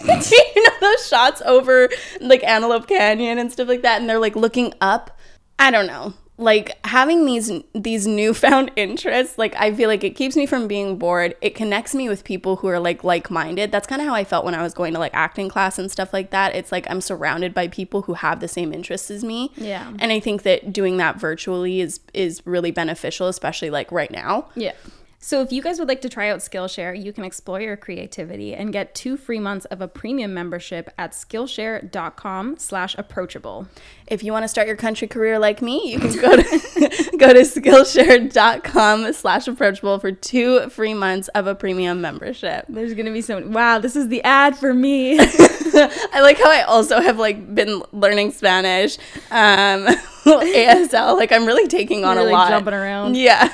[0.00, 1.88] do you know those shots over
[2.20, 5.18] like Antelope Canyon and stuff like that, and they're like looking up?
[5.58, 6.14] I don't know.
[6.38, 10.96] Like having these these newfound interests, like I feel like it keeps me from being
[10.96, 11.34] bored.
[11.40, 13.72] It connects me with people who are like like minded.
[13.72, 15.90] That's kind of how I felt when I was going to like acting class and
[15.90, 16.54] stuff like that.
[16.54, 19.50] It's like I'm surrounded by people who have the same interests as me.
[19.56, 19.92] Yeah.
[19.98, 24.48] And I think that doing that virtually is is really beneficial, especially like right now.
[24.54, 24.72] yeah.
[25.20, 28.54] So if you guys would like to try out Skillshare, you can explore your creativity
[28.54, 33.66] and get two free months of a premium membership at skillshare.com slash approachable.
[34.06, 36.42] If you want to start your country career like me, you can go to
[37.18, 42.64] go to skillshare.com slash approachable for two free months of a premium membership.
[42.68, 45.18] There's gonna be so wow, this is the ad for me.
[45.20, 48.98] I like how I also have like been learning Spanish,
[49.32, 49.84] um,
[50.24, 51.16] ASL.
[51.16, 52.50] Like I'm really taking on Really a lot.
[52.50, 53.16] jumping around.
[53.16, 53.52] Yeah.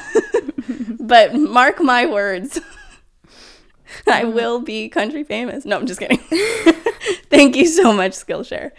[1.06, 2.60] But mark my words.
[4.06, 4.34] I mm-hmm.
[4.34, 5.64] will be country famous.
[5.64, 6.18] No, I'm just kidding.
[7.30, 8.72] Thank you so much, Skillshare.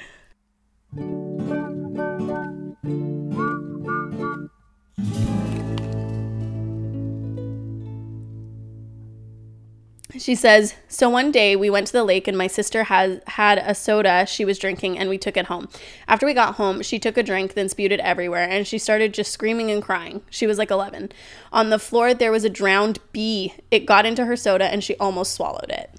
[10.17, 13.58] She says, So one day we went to the lake and my sister has had
[13.58, 15.69] a soda she was drinking and we took it home.
[16.08, 19.13] After we got home, she took a drink, then spewed it everywhere and she started
[19.13, 20.21] just screaming and crying.
[20.30, 21.12] She was like 11.
[21.51, 23.54] On the floor, there was a drowned bee.
[23.71, 25.89] It got into her soda and she almost swallowed it.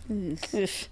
[0.55, 0.89] Oof.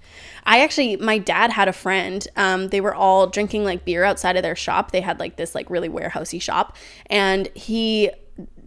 [0.47, 2.27] I actually, my dad had a friend.
[2.37, 4.91] Um, they were all drinking like beer outside of their shop.
[4.91, 8.11] They had like this like really warehousey shop, and he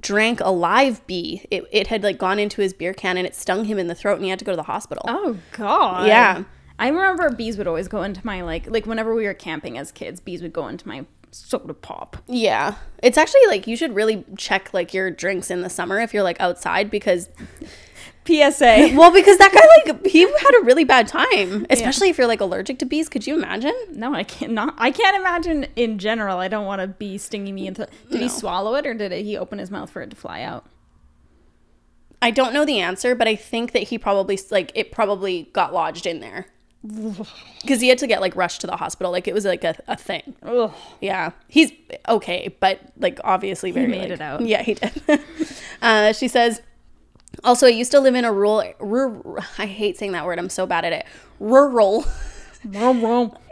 [0.02, 1.46] drank a live bee.
[1.52, 3.96] It, it had like gone into his beer can and it stung him in the
[3.96, 5.04] throat, and he had to go to the hospital.
[5.08, 6.08] oh god.
[6.08, 6.44] Yeah.
[6.80, 9.92] I remember bees would always go into my like like whenever we were camping as
[9.92, 12.18] kids, bees would go into my soda pop.
[12.28, 16.14] Yeah, it's actually like you should really check like your drinks in the summer if
[16.14, 17.30] you're like outside because
[18.28, 18.94] PSA.
[18.96, 22.42] well because that guy like he had a really bad time, especially if you're like
[22.42, 23.10] allergic to bees.
[23.10, 23.74] Could you imagine?
[23.92, 24.58] No, I can't.
[24.78, 26.38] I can't imagine in general.
[26.38, 27.68] I don't want a bee stinging me.
[27.68, 30.42] Into, did he swallow it or did he open his mouth for it to fly
[30.42, 30.66] out?
[32.22, 35.74] I don't know the answer, but I think that he probably like it probably got
[35.74, 36.48] lodged in there
[37.62, 39.12] because he had to get like rushed to the hospital.
[39.12, 40.36] Like it was like a, a thing.
[40.44, 40.74] Ugh.
[41.00, 41.72] Yeah, he's
[42.08, 44.42] okay, but like obviously very made like- it out.
[44.42, 45.02] Yeah, he did.
[45.82, 46.62] uh, she says.
[47.44, 49.44] Also, I used to live in a rural, rural.
[49.58, 50.40] I hate saying that word.
[50.40, 51.06] I'm so bad at it.
[51.40, 52.06] Rural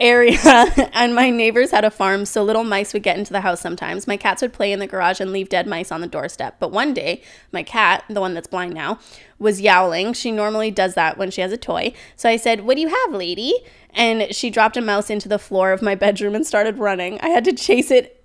[0.00, 0.38] area,
[0.92, 4.06] and my neighbors had a farm, so little mice would get into the house sometimes.
[4.06, 6.56] My cats would play in the garage and leave dead mice on the doorstep.
[6.58, 7.22] But one day,
[7.52, 8.98] my cat, the one that's blind now,
[9.38, 10.12] was yowling.
[10.12, 11.92] She normally does that when she has a toy.
[12.16, 13.54] So I said, What do you have, lady?
[13.90, 17.18] And she dropped a mouse into the floor of my bedroom and started running.
[17.20, 18.15] I had to chase it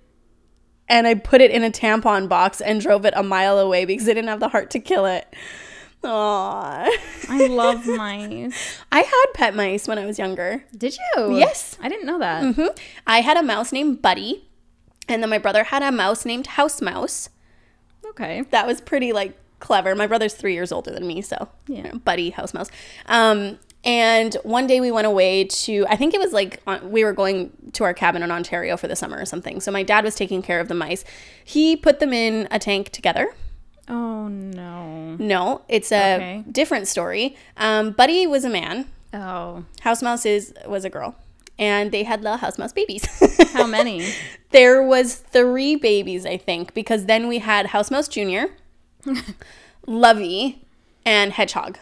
[0.88, 4.08] and I put it in a tampon box and drove it a mile away because
[4.08, 5.26] I didn't have the heart to kill it.
[6.04, 6.88] Aww.
[7.28, 8.78] I love mice.
[8.90, 10.64] I had pet mice when I was younger.
[10.76, 11.36] Did you?
[11.38, 11.76] Yes.
[11.80, 12.54] I didn't know that.
[12.54, 12.66] hmm
[13.06, 14.48] I had a mouse named Buddy,
[15.08, 17.28] and then my brother had a mouse named House Mouse.
[18.04, 18.42] Okay.
[18.50, 19.94] That was pretty like clever.
[19.94, 21.82] My brother's three years older than me, so you Yeah.
[21.92, 22.68] know, Buddy House Mouse.
[23.06, 27.12] Um, and one day we went away to I think it was like we were
[27.12, 29.60] going to our cabin in Ontario for the summer or something.
[29.60, 31.04] So my dad was taking care of the mice.
[31.44, 33.26] He put them in a tank together.
[33.88, 35.16] Oh no.
[35.18, 36.44] No, it's a Okay.
[36.50, 37.36] different story.
[37.56, 38.86] Um, Buddy was a man.
[39.12, 39.64] Oh.
[39.80, 41.16] House Mouse is was a girl,
[41.58, 43.04] and they had little house mouse babies.
[43.52, 44.06] How many?
[44.52, 48.46] there was three babies, I think, because then we had House Mouse Junior,
[49.86, 50.64] Lovey,
[51.04, 51.78] and Hedgehog,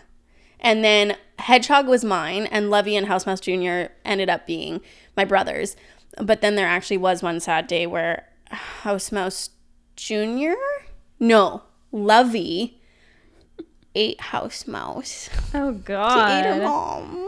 [0.60, 4.80] and then Hedgehog was mine, and Lovey and House Mouse Junior ended up being
[5.16, 5.76] my brothers.
[6.18, 9.50] But then there actually was one sad day where House Mouse
[9.96, 10.56] Junior,
[11.18, 12.80] no, Lovey
[13.94, 15.30] ate House Mouse.
[15.54, 16.44] Oh ate god.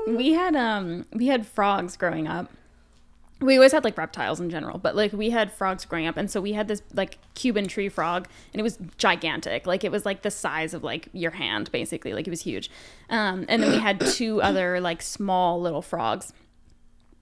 [0.06, 2.50] We had um we had frogs growing up.
[3.42, 6.30] We always had like reptiles in general, but like we had frogs growing up, and
[6.30, 9.66] so we had this like Cuban tree frog, and it was gigantic.
[9.66, 12.12] Like it was like the size of like your hand, basically.
[12.14, 12.70] Like it was huge.
[13.10, 16.32] Um, and then we had two other like small little frogs.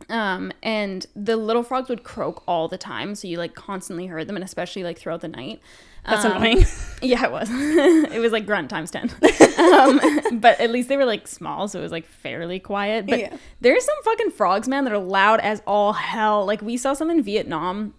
[0.09, 4.27] Um, and the little frogs would croak all the time, so you like constantly heard
[4.27, 5.61] them, and especially like throughout the night.
[6.07, 6.65] That's Um, annoying.
[7.03, 7.49] Yeah, it was.
[7.53, 9.05] it was like grunt times 10.
[9.59, 13.07] um, but at least they were like small, so it was like fairly quiet.
[13.07, 13.37] But Yeah.
[13.63, 16.45] there's some fucking frogs, man, that are loud as all hell.
[16.45, 17.95] Like we saw some in Vietnam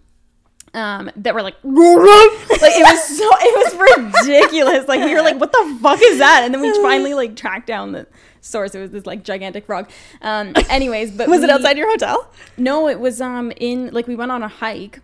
[0.74, 5.38] um that were like like it was so it was ridiculous like we were like
[5.38, 8.06] what the fuck is that and then we finally like tracked down the
[8.40, 9.90] source it was this like gigantic frog
[10.22, 12.26] um anyways but Was it outside your hotel?
[12.56, 15.00] no, it was um in like we went on a hike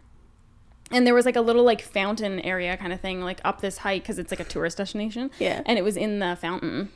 [0.91, 3.79] and there was like a little like fountain area kind of thing like up this
[3.79, 5.31] hike because it's like a tourist destination.
[5.39, 5.63] Yeah.
[5.67, 6.91] And it was in the fountain.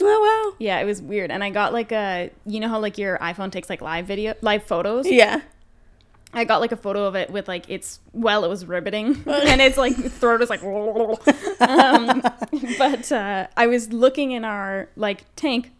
[0.00, 0.56] Oh wow.
[0.58, 1.30] Yeah, it was weird.
[1.30, 4.34] And I got like a you know how like your iPhone takes like live video
[4.40, 5.06] live photos?
[5.08, 5.40] Yeah.
[6.32, 9.60] I got like a photo of it with like its well it was riveting and
[9.60, 10.62] its like throat was like
[11.60, 12.22] um,
[12.78, 15.72] but uh, I was looking in our like tank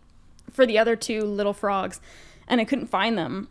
[0.50, 2.00] for the other two little frogs
[2.48, 3.48] and I couldn't find them.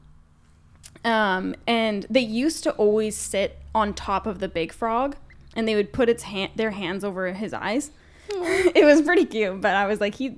[1.06, 5.15] Um, and they used to always sit on top of the big frog
[5.56, 7.91] and they would put its hand their hands over his eyes.
[8.30, 10.36] it was pretty cute, but I was like, he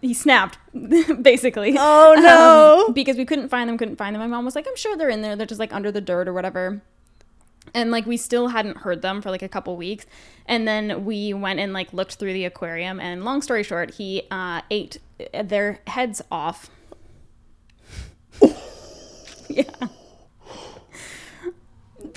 [0.00, 0.58] he snapped
[1.22, 1.76] basically.
[1.78, 2.86] Oh, no.
[2.88, 4.20] Um, because we couldn't find them, couldn't find them.
[4.20, 5.36] My mom was like, I'm sure they're in there.
[5.36, 6.82] They're just like under the dirt or whatever.
[7.74, 10.04] And like we still hadn't heard them for like a couple weeks.
[10.46, 14.22] And then we went and like looked through the aquarium and long story short, he
[14.32, 14.98] uh ate
[15.44, 16.70] their heads off.
[19.48, 19.64] yeah.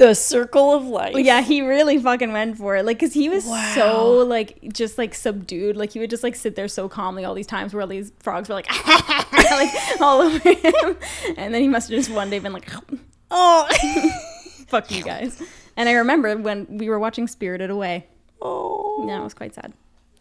[0.02, 1.16] The circle of life.
[1.16, 2.86] Yeah, he really fucking went for it.
[2.86, 3.72] Like, cause he was Wow.
[3.76, 5.78] so like just like subdued.
[5.78, 8.12] Like he would just like sit there so calmly all these times where all these
[8.20, 8.68] frogs were like,
[9.32, 10.98] like all over him.
[11.38, 12.68] And then he must have just one day been like,
[13.32, 13.68] Oh.
[14.68, 15.40] "Fuck you guys."
[15.78, 18.08] And I remember when we were watching Spirited Away.
[18.42, 19.06] oh.
[19.08, 19.72] Yeah, it was quite sad.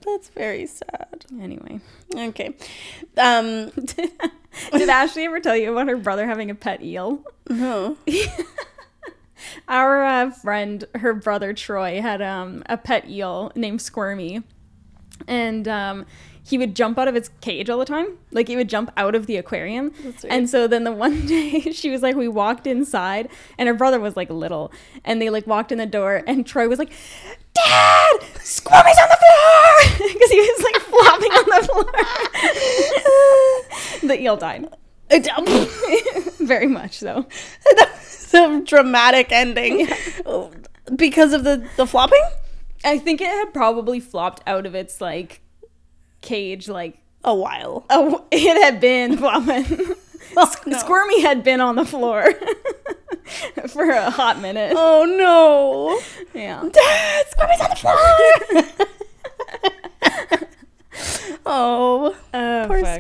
[0.05, 1.25] That's very sad.
[1.41, 1.81] Anyway,
[2.15, 2.55] Okay.
[3.17, 3.71] Um.
[4.73, 7.23] did Ashley ever tell you about her brother having a pet eel?
[7.49, 7.97] No.
[9.69, 14.43] Our uh, friend, her brother Troy, had um, a pet eel named Squirmy,
[15.27, 16.07] and um,
[16.43, 18.19] he would jump out of its cage all the time.
[18.33, 19.93] Like he would jump out of the aquarium.
[20.29, 24.01] And so then the one day she was like, we walked inside, and her brother
[24.01, 24.73] was like little,
[25.05, 26.91] and they like walked in the door, and Troy was like,
[27.55, 31.93] "Dad, Squirmy's on the floor," because he was like flopping on the floor.
[34.11, 34.69] the eel died.
[36.41, 37.27] Very much so.
[38.01, 39.89] Some dramatic ending.
[40.25, 40.53] Oh,
[40.95, 42.23] Because of the the flopping.
[42.85, 45.41] I think it had probably flopped out of its like
[46.21, 47.85] cage, like A while.
[47.91, 49.67] oh, it had been flopping.
[50.37, 50.79] Oh, no.
[50.79, 52.25] Squirmy had been on the floor
[53.69, 54.75] for a hot minute.
[54.77, 55.99] Oh no.
[56.41, 56.63] Yeah.
[56.71, 58.87] Dad, Squirmy's on the floor.
[61.47, 62.49] oh, Oh,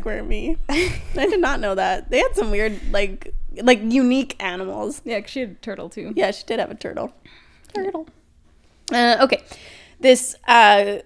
[0.00, 0.12] fuck.
[0.12, 0.56] Squirmy.
[0.68, 2.10] I did not know that.
[2.10, 5.02] They had some weird, like, like unique animals.
[5.04, 6.12] Yeah, she had a turtle too.
[6.16, 7.12] Yeah, she did have a turtle.
[7.72, 8.08] Turtle.
[8.92, 9.42] Uh, okay,
[10.00, 10.96] this uh,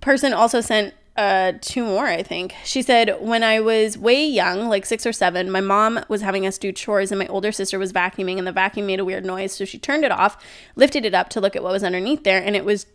[0.00, 2.06] person also sent uh, two more.
[2.06, 6.04] I think she said when I was way young, like six or seven, my mom
[6.08, 9.00] was having us do chores, and my older sister was vacuuming, and the vacuum made
[9.00, 9.52] a weird noise.
[9.52, 10.42] So she turned it off,
[10.76, 12.86] lifted it up to look at what was underneath there, and it was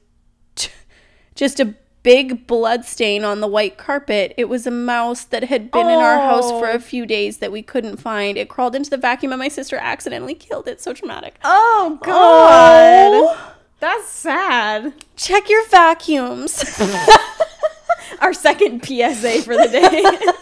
[1.36, 4.34] just a big blood stain on the white carpet.
[4.38, 6.74] It was a mouse that had been in our house for Oh.
[6.74, 8.38] a few days that we couldn't find.
[8.38, 10.82] It crawled into the vacuum and my sister accidentally killed it.
[10.82, 11.36] So traumatic.
[11.44, 14.94] Oh God, Oh, that's sad.
[15.16, 16.64] check your vacuums.
[18.20, 20.34] Our second PSA for the day.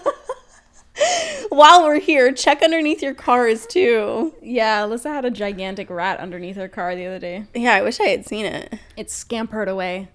[1.49, 4.33] While we're here, check underneath your cars too.
[4.41, 7.45] yeah, Alyssa had a gigantic rat underneath her car the other day.
[7.53, 8.73] Yeah, I wish I had seen it.
[8.97, 10.09] It scampered away.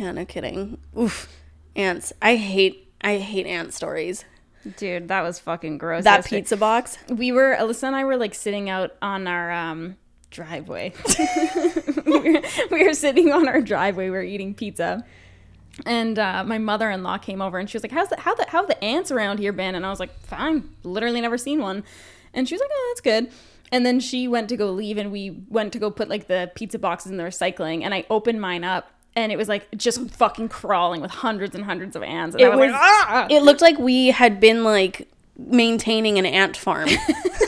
[0.00, 0.78] Yeah, no kidding.
[0.98, 1.30] Oof.
[1.76, 2.12] Ants.
[2.22, 4.24] I hate I hate ant stories.
[4.76, 6.04] Dude, that was fucking gross.
[6.04, 6.40] That yesterday.
[6.40, 6.98] pizza box.
[7.08, 9.96] we were Alyssa and I were like sitting out on our um
[10.30, 10.94] driveway.
[12.06, 14.06] we, were, we were sitting on our driveway.
[14.06, 15.04] We were eating pizza,
[15.84, 18.60] and uh, my mother-in-law came over and she was like, "How's the how the how
[18.60, 21.84] have the ants around here been?" And I was like, "Fine, literally never seen one."
[22.32, 23.30] And she was like, "Oh, that's good."
[23.72, 26.50] And then she went to go leave, and we went to go put like the
[26.54, 27.82] pizza boxes in the recycling.
[27.82, 31.64] And I opened mine up, and it was like just fucking crawling with hundreds and
[31.64, 32.34] hundreds of ants.
[32.34, 36.18] And I It was, was like, "Ah!" it looked like we had been like maintaining
[36.18, 36.88] an ant farm.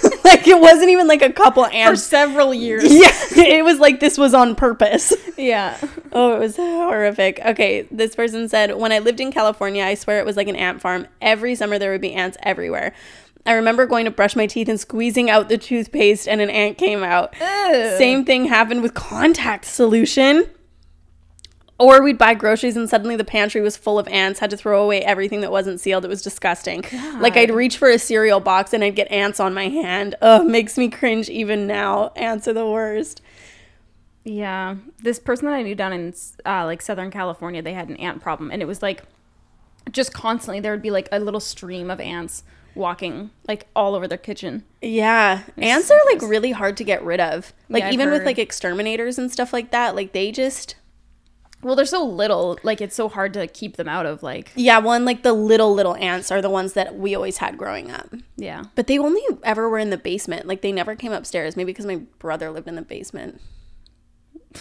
[0.25, 2.85] like it wasn't even like a couple ants for several years.
[3.35, 5.13] Yeah, it was like this was on purpose.
[5.37, 5.79] yeah.
[6.13, 7.41] Oh, it was horrific.
[7.45, 10.57] Okay, this person said, When I lived in California, I swear it was like an
[10.57, 11.07] ant farm.
[11.21, 12.93] Every summer there would be ants everywhere.
[13.45, 16.79] I remember going to brush my teeth and squeezing out the toothpaste, and an ant
[16.79, 17.35] came out.
[17.41, 17.99] Ugh.
[17.99, 20.45] Same thing happened with contact solution.
[21.83, 24.85] Or we'd buy groceries and suddenly the pantry was full of ants, had to throw
[24.85, 26.05] away everything that wasn't sealed.
[26.05, 26.85] It was disgusting.
[27.19, 30.15] Like I'd reach for a cereal box and I'd get ants on my hand.
[30.23, 32.13] Ugh, makes me cringe even now.
[32.15, 33.21] Ants are the worst.
[34.23, 36.15] Yeah, this person that I knew down in
[36.47, 39.03] uh, like Southern California, they had an ant problem, and it was like
[39.91, 42.45] just constantly there would be like a little stream of ants
[42.77, 44.63] walking like all over their kitchen.
[44.81, 47.53] Yeah, ants are like really hard to get rid of.
[47.69, 50.77] Like Yeah, even with like exterminators and stuff like that, like they just
[51.63, 54.79] Well, they're so little, like it's so hard to keep them out of like yeah,
[54.79, 58.13] one like the little little ants are the ones that we always had growing up.
[58.37, 58.65] yeah.
[58.75, 60.47] But they only ever were in the basement.
[60.47, 61.57] Like they never came upstairs.
[61.57, 63.41] Maybe because my brother lived in the basement.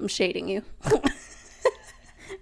[0.00, 0.62] I'm shading you.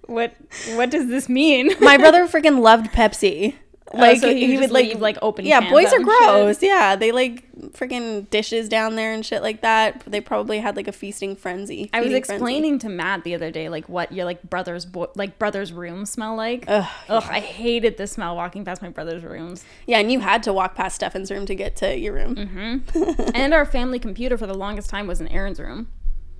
[0.07, 0.35] What
[0.75, 1.71] what does this mean?
[1.81, 3.55] My brother freaking loved Pepsi.
[3.95, 6.19] Like Oh, so he would just leave, like, open Yeah, boys are and shit.
[6.19, 6.63] gross.
[6.63, 10.03] Yeah, they like freaking dishes down there and shit like that.
[10.07, 11.91] They probably had like a feasting frenzy.
[11.93, 12.35] I was feeding frenzy.
[12.35, 16.07] explaining to Matt the other day like what your like brother's bo- like brother's room
[16.07, 16.65] smell like.
[16.69, 19.65] Ugh, Ugh, I hated the smell walking past my brother's rooms.
[19.87, 22.35] Yeah, and you had to walk past Stefan's room to get to your room.
[22.37, 23.31] Mm-hmm.
[23.35, 25.89] and our family computer for the longest time was in Aaron's room.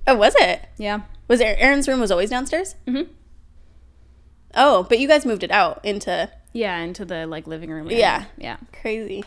[0.07, 0.67] Oh, was it?
[0.77, 1.01] Yeah.
[1.27, 2.75] Was Aaron's room was always downstairs?
[2.87, 3.07] Mhm.
[4.55, 7.87] Oh, but you guys moved it out into Yeah, into the like living room.
[7.87, 7.99] area.
[7.99, 8.25] Yeah.
[8.37, 8.57] Yeah.
[8.81, 9.23] crazy.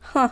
[0.00, 0.30] Huh.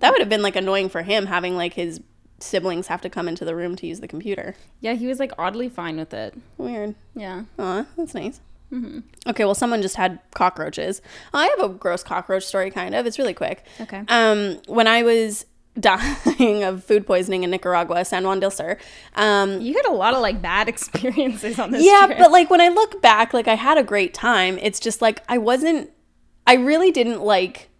[0.00, 2.00] That would have been like annoying for him having like his
[2.40, 4.54] siblings have to come into the room to use the computer.
[4.80, 6.34] Yeah, he was like oddly fine with it.
[6.58, 6.94] Weird.
[7.14, 7.44] Yeah.
[7.58, 8.40] Aw, that's nice.
[9.28, 11.02] Okay, well, someone just had cockroaches.
[11.34, 13.04] I have a gross cockroach story, kind of.
[13.04, 13.66] It's really quick.
[13.82, 14.02] Okay.
[14.08, 15.44] Um, when I was
[15.78, 18.76] dying of food poisoning in Nicaragua, San Juan del Sur,
[19.14, 22.18] um, You had a lot of like bad experiences on this yeah, trip.
[22.18, 24.58] but like when I look back, like I had a great time.
[24.60, 25.90] It's just like I wasn't,
[26.46, 27.70] I really didn't like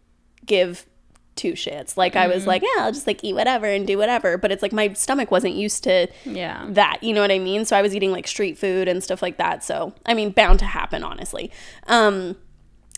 [0.46, 0.86] give
[1.34, 1.96] two shits.
[1.96, 2.34] Like I Mm-hmm.
[2.34, 4.36] was like, yeah, I'll just like eat whatever and do whatever.
[4.38, 6.66] But it's like my stomach wasn't used to Yeah.
[6.70, 7.02] that.
[7.02, 7.64] You know what I mean?
[7.64, 9.64] So I was eating like street food and stuff like that.
[9.64, 11.50] So I mean, bound to happen, honestly.
[11.88, 12.36] Um,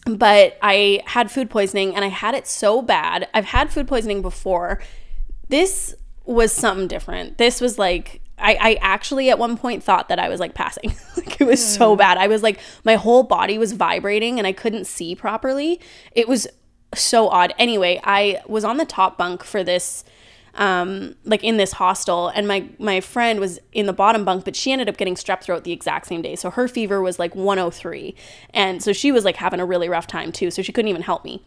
[0.05, 3.29] but I had food poisoning and I had it so bad.
[3.33, 4.81] I've had food poisoning before.
[5.49, 5.95] This
[6.25, 7.39] was something different.
[7.39, 10.95] This was like I, I actually at one point thought that I was like passing.
[11.17, 11.99] like it was so hmm.
[11.99, 12.19] bad.
[12.19, 15.81] I was like my whole body was vibrating and I couldn't see properly.
[16.13, 16.47] It was
[16.95, 17.55] so odd.
[17.59, 20.05] Anyway, I was on the top bunk for this
[20.57, 24.55] um like in this hostel and my my friend was in the bottom bunk but
[24.55, 26.37] she ended up getting strep throat the exact same day.
[26.37, 28.15] So her fever was like 103
[28.51, 31.03] and so she was like having a really rough time too so she couldn't even
[31.03, 31.43] help me.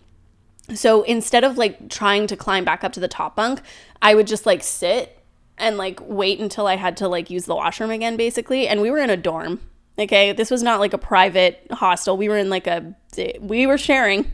[0.74, 3.62] So instead of like trying to climb back up to the top bunk
[4.02, 5.20] i would just like sit
[5.58, 8.92] and like wait until i had to like use the washroom again basically and we
[8.92, 9.60] were in a dorm
[10.00, 10.32] okay?
[10.32, 12.18] This was not like a private hostel.
[12.18, 12.94] We were in like a
[13.40, 14.32] we were sharing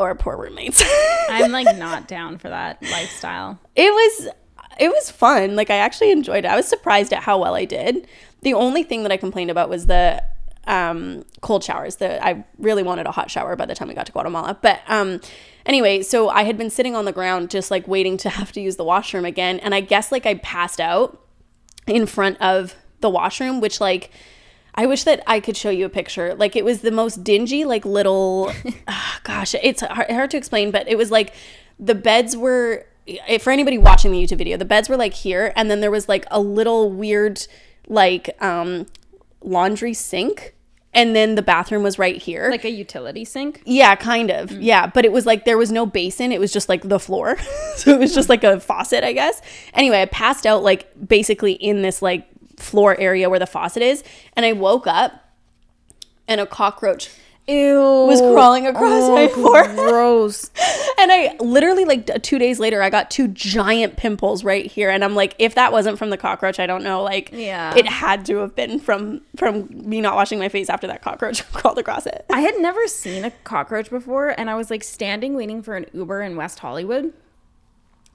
[0.00, 0.82] our poor roommates.
[1.28, 3.58] I'm like not down for that lifestyle.
[3.74, 4.28] it was
[4.78, 5.56] it was fun.
[5.56, 6.48] Like i actually enjoyed it.
[6.48, 8.06] I was surprised at how well i did.
[8.42, 10.22] The only thing that i complained about was the
[10.68, 14.06] um, cold showers the i really wanted a hot shower by the time we got
[14.06, 14.58] to guatemala.
[14.60, 15.20] But um
[15.64, 18.60] anyway so i had been sitting on the ground just like waiting to have to
[18.60, 19.58] use the washroom again.
[19.60, 21.22] And i guess like i passed out
[21.86, 24.10] in front of the washroom which like
[24.76, 26.34] I wish that I could show you a picture.
[26.34, 28.52] Like it was the most dingy, like little,
[28.88, 31.32] ah, gosh, it's hard, hard to explain, but it was like
[31.78, 35.52] the beds were, eh, for anybody watching the YouTube video, the beds were like here,
[35.56, 37.46] and then there was like a little weird,
[37.88, 38.86] like um,
[39.42, 40.54] laundry sink,
[40.92, 42.50] and then the bathroom was right here.
[42.50, 43.62] Like a utility sink.
[43.66, 44.50] Yeah, kind of.
[44.50, 46.32] Yeah, but it was like there was no basin.
[46.32, 47.36] It was just like the floor.
[47.76, 49.42] so it was just like a faucet, I guess.
[49.74, 54.02] Anyway, I passed out like basically in this like floor area where the faucet is,
[54.34, 55.12] and I woke up
[56.28, 57.10] and a cockroach
[57.48, 57.78] Ew.
[58.08, 59.76] was crawling across my oh, forehead.
[59.88, 60.50] Gross.
[60.98, 65.04] And I literally like 2 days later I got two giant pimples right here and
[65.04, 67.72] I'm like if that wasn't from the cockroach, I don't know, like Yeah.
[67.76, 71.48] it had to have been from from me not washing my face after that cockroach
[71.52, 72.26] crawled across it.
[72.30, 75.86] I had never seen a cockroach before, and I was like standing waiting for an
[75.92, 77.12] Uber in West Hollywood.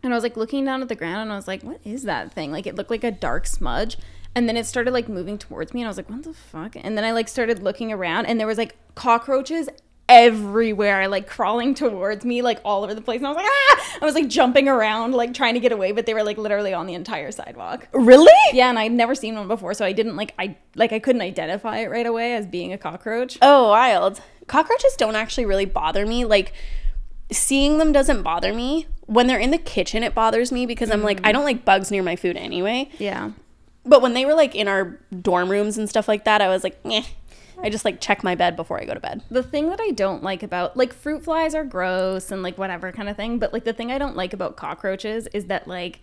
[0.04, 2.04] And I was like looking down at the ground and I was like, what is
[2.04, 2.52] that thing?
[2.52, 3.98] Like it looked like a dark smudge.
[4.34, 6.76] And then it started like moving towards me and I was like, what the fuck?
[6.76, 9.68] And then I like started looking around and there was like cockroaches
[10.12, 13.18] everywhere, like crawling towards me, like all over the place.
[13.18, 13.98] And I was like, ah!
[14.02, 16.74] I was like jumping around, like trying to get away, but they were like literally
[16.74, 17.88] on the entire sidewalk.
[17.94, 18.32] Really?
[18.54, 21.22] Yeah, and I'd never seen one before, so I didn't like I like I couldn't
[21.22, 23.38] identify it right away as being a cockroach.
[23.42, 24.22] Oh, wild.
[24.48, 26.26] Cockroaches don't actually really bother me.
[26.26, 26.54] Like
[27.32, 28.88] seeing them doesn't bother me.
[29.06, 31.92] When they're in the kitchen, it bothers me because I'm like, I don't like bugs
[31.92, 32.90] near my food anyway.
[32.98, 33.32] Yeah.
[33.86, 36.64] But when they were like in our dorm rooms and stuff like that, I was
[36.64, 37.04] like, eh.
[37.64, 39.22] I just like check my bed before I go to bed.
[39.30, 42.92] The thing that I don't like about like fruit flies are gross and like whatever
[42.92, 46.00] kind of thing, but like the thing I don't like about cockroaches is that like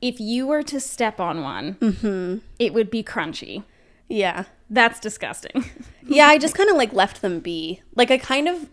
[0.00, 3.64] if you were to step on one, it would be crunchy.
[4.08, 4.44] Yeah.
[4.68, 5.64] That's disgusting.
[6.06, 7.82] Yeah, I just kind of like left them be.
[7.94, 8.68] Like I kind of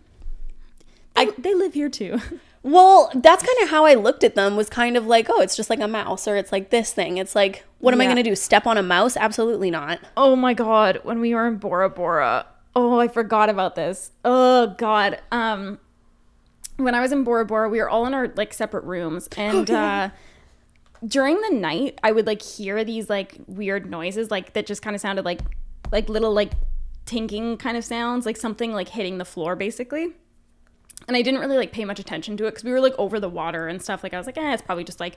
[1.14, 2.18] I, they live here too.
[2.62, 5.56] well, that's kind of how I looked at them was kind of like, oh, it's
[5.56, 7.16] just like a mouse or it's like this thing.
[7.16, 8.34] It's like, what am I going to do?
[8.34, 9.16] Step on a mouse?
[9.16, 10.00] Absolutely not.
[10.16, 12.46] Oh my god, when we were in Bora Bora.
[12.74, 14.10] Oh, I forgot about this.
[14.24, 15.20] Oh god.
[15.32, 15.78] Um
[16.76, 19.70] when I was in Bora Bora, we were all in our like separate rooms and
[19.70, 20.10] uh
[21.06, 24.96] during the night, I would like hear these like weird noises like that just kind
[24.96, 25.40] of sounded like
[25.92, 26.52] like little like
[27.06, 30.12] tinking kind of sounds, like something like hitting the floor basically.
[31.08, 33.18] And I didn't really like pay much attention to it cuz we were like over
[33.18, 34.02] the water and stuff.
[34.02, 35.16] Like I was like, "Eh, it's probably just like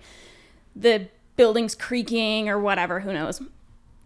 [0.75, 3.41] the buildings creaking or whatever, who knows."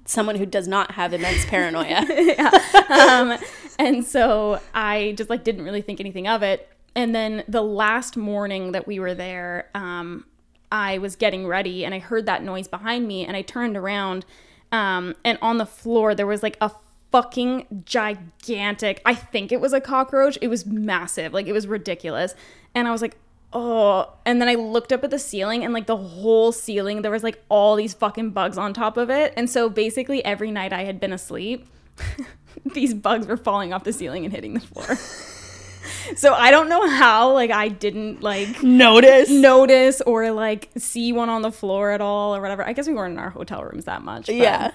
[0.05, 2.01] Someone who does not have immense paranoia.
[2.89, 3.37] um,
[3.79, 6.69] and so I just like didn't really think anything of it.
[6.95, 10.25] And then the last morning that we were there, um,
[10.71, 14.25] I was getting ready and I heard that noise behind me and I turned around
[14.71, 16.71] um, and on the floor there was like a
[17.15, 20.37] fucking gigantic I think it was a cockroach.
[20.41, 21.33] It was massive.
[21.33, 22.35] Like it was ridiculous.
[22.73, 23.17] And I was like,
[23.53, 27.11] oh and then i looked up at the ceiling and like the whole ceiling there
[27.11, 30.73] was like all these fucking bugs on top of it and so basically every night
[30.73, 31.65] i had been asleep
[32.73, 34.95] these bugs were falling off the ceiling and hitting the floor.
[36.15, 39.29] so I don't know how like I didn't like Notice.
[39.29, 42.65] notice or like see one on the floor at all or whatever.
[42.65, 44.29] I guess we weren't in our hotel rooms that much.
[44.29, 44.71] Yeah.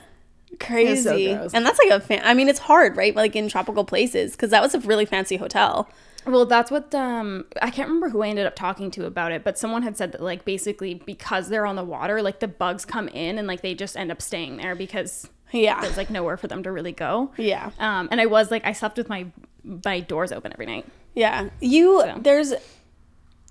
[0.59, 1.35] Crazy.
[1.35, 1.55] gross.
[1.55, 2.21] and that's like a fan.
[2.25, 3.15] I mean, it's hard, right?
[3.15, 5.89] Like in tropical places, because that was a really fancy hotel.
[6.27, 9.43] Well, that's what um I can't remember who I ended up talking to about it,
[9.45, 12.85] but someone had said that like basically because they're on the water, like the bugs
[12.85, 15.81] come in and like they just end up staying there because Yeah.
[15.81, 17.31] there's like nowhere for them to really go.
[17.39, 17.71] Yeah.
[17.79, 19.27] Um, and I was like I slept with my
[19.65, 20.85] my doors open every night.
[21.15, 21.49] Yeah.
[21.61, 22.19] You, So.
[22.21, 22.53] there's,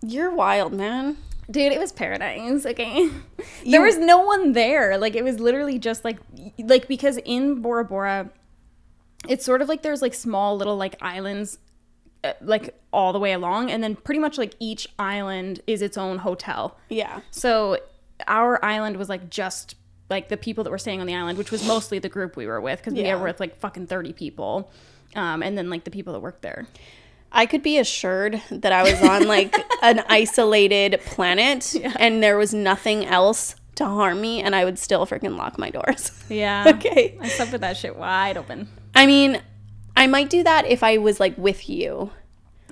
[0.02, 1.18] you're wild, man.
[1.50, 2.66] Dude, it was paradise.
[2.66, 3.10] Okay,
[3.66, 4.98] there was no one there.
[4.98, 6.18] Like it was literally just like
[6.60, 8.30] like because in Bora Bora,
[9.28, 11.58] it's sort of like there's like small little like islands,
[12.24, 15.98] uh, like all the way along, and then pretty much like each island is its
[15.98, 16.78] own hotel.
[16.90, 17.22] Yeah.
[17.32, 17.78] So
[18.28, 19.76] our island was like just
[20.10, 22.46] like the people that were staying on the island, which was mostly the group we
[22.48, 23.16] were with because we Yeah.
[23.16, 24.72] were with like fucking thirty people,
[25.16, 26.68] um, and then like the people that worked there.
[27.32, 32.54] I could be assured that I was on like an isolated planet and there was
[32.54, 36.12] nothing else to harm me and I would still freaking lock my doors.
[36.30, 36.68] Yeah.
[36.76, 37.18] Okay.
[37.22, 38.68] I slept with that shit wide open.
[38.96, 39.42] I mean,
[39.96, 42.12] I might do that if I was like with you.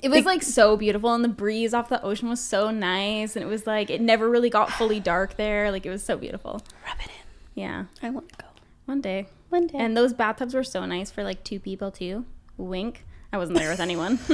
[0.01, 3.43] It was like so beautiful, and the breeze off the ocean was so nice, and
[3.43, 5.72] it was like it never really got fully dark there.
[5.72, 6.62] Like it was so beautiful.
[6.86, 7.12] Rub it in.
[7.55, 8.45] Yeah, I want to go.
[8.86, 9.28] one day.
[9.49, 9.78] One day.
[9.80, 12.26] And those bathtubs were so nice for like two people too.
[12.58, 13.05] Wink.
[13.34, 14.17] I wasn't there with anyone,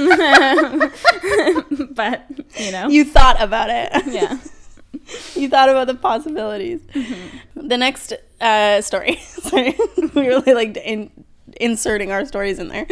[1.94, 2.24] but
[2.56, 4.06] you know, you thought about it.
[4.06, 4.38] yeah.
[5.34, 6.80] you thought about the possibilities.
[7.54, 9.16] The next uh, story.
[9.20, 9.76] Sorry,
[10.14, 11.10] we really liked in,
[11.60, 12.86] inserting our stories in there.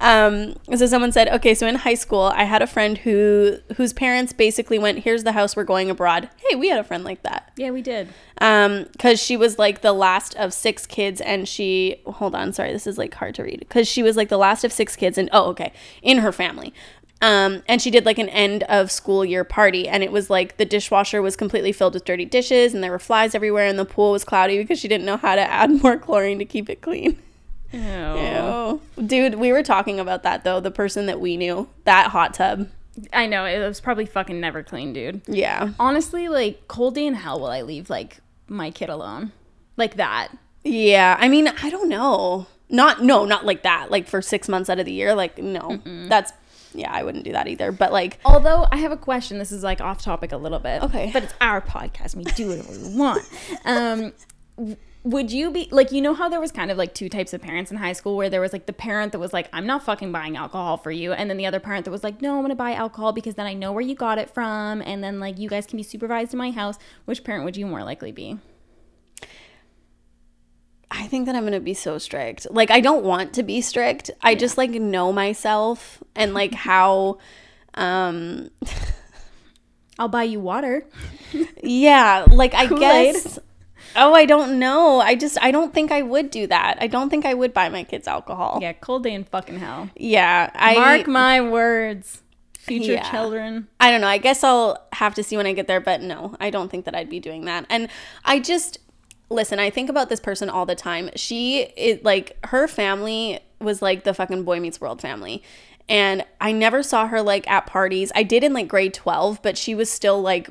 [0.00, 3.92] Um, so someone said, okay, so in high school, I had a friend who whose
[3.92, 7.22] parents basically went, "Here's the house, we're going abroad." Hey, we had a friend like
[7.22, 7.52] that.
[7.56, 8.08] Yeah, we did.
[8.38, 12.72] Um, because she was like the last of six kids, and she hold on, sorry,
[12.72, 13.60] this is like hard to read.
[13.60, 16.74] Because she was like the last of six kids, and oh, okay, in her family.
[17.22, 20.58] Um, and she did like an end of school year party, and it was like
[20.58, 23.86] the dishwasher was completely filled with dirty dishes, and there were flies everywhere, and the
[23.86, 26.82] pool was cloudy because she didn't know how to add more chlorine to keep it
[26.82, 27.18] clean.
[27.72, 27.80] Ew.
[27.80, 29.06] Ew.
[29.06, 30.60] Dude, we were talking about that though.
[30.60, 32.68] The person that we knew, that hot tub.
[33.12, 35.22] I know it was probably fucking never clean, dude.
[35.26, 35.70] Yeah.
[35.78, 39.32] Honestly, like cold day in hell will I leave like my kid alone,
[39.76, 40.28] like that.
[40.64, 42.46] Yeah, I mean, I don't know.
[42.68, 43.90] Not no, not like that.
[43.90, 46.32] Like for six months out of the year, like no, that's
[46.74, 47.72] yeah, I wouldn't do that either.
[47.72, 50.82] But like, Although I have a question, this is like off topic a little bit.
[50.82, 51.10] Okay.
[51.12, 52.14] But it's our podcast.
[52.14, 53.22] We do whatever we want.
[53.64, 54.12] Um,
[55.08, 57.40] would you be like, you know how there was kind of like two types of
[57.40, 59.84] parents in high school where there was like the parent that was like, I'm not
[59.84, 61.12] fucking buying alcohol for you.
[61.12, 63.36] And then the other parent that was like, no, I'm going to buy alcohol because
[63.36, 64.82] then I know where you got it from.
[64.82, 66.76] And then like you guys can be supervised in my house.
[67.04, 68.38] Which parent would you more likely be?
[70.90, 72.46] I think that I'm gonna be so strict.
[72.50, 74.10] Like, I don't want to be strict.
[74.22, 77.18] I just like know myself and like how.
[77.74, 78.50] um
[79.98, 80.84] I'll buy you water.
[81.62, 83.14] Yeah, like I Kool-Aid.
[83.14, 83.38] guess.
[83.96, 85.00] Oh, I don't know.
[85.00, 86.78] I just I don't think I would do that.
[86.80, 88.58] I don't think I would buy my kids alcohol.
[88.60, 89.88] Yeah, cold day in fucking hell.
[89.96, 92.22] Yeah, I Mark my words.
[92.58, 93.10] Future Yeah.
[93.10, 93.68] children.
[93.78, 94.08] I don't know.
[94.08, 96.84] I guess I'll have to see when I get there, but no, I don't think
[96.86, 97.64] that I'd be doing that.
[97.70, 97.88] And
[98.24, 98.78] I just
[99.30, 101.10] listen, I think about this person all the time.
[101.16, 105.42] She it like her family was like the fucking boy meets world family.
[105.88, 108.10] And I never saw her like at parties.
[108.14, 110.50] I did in like grade 12, but she was still like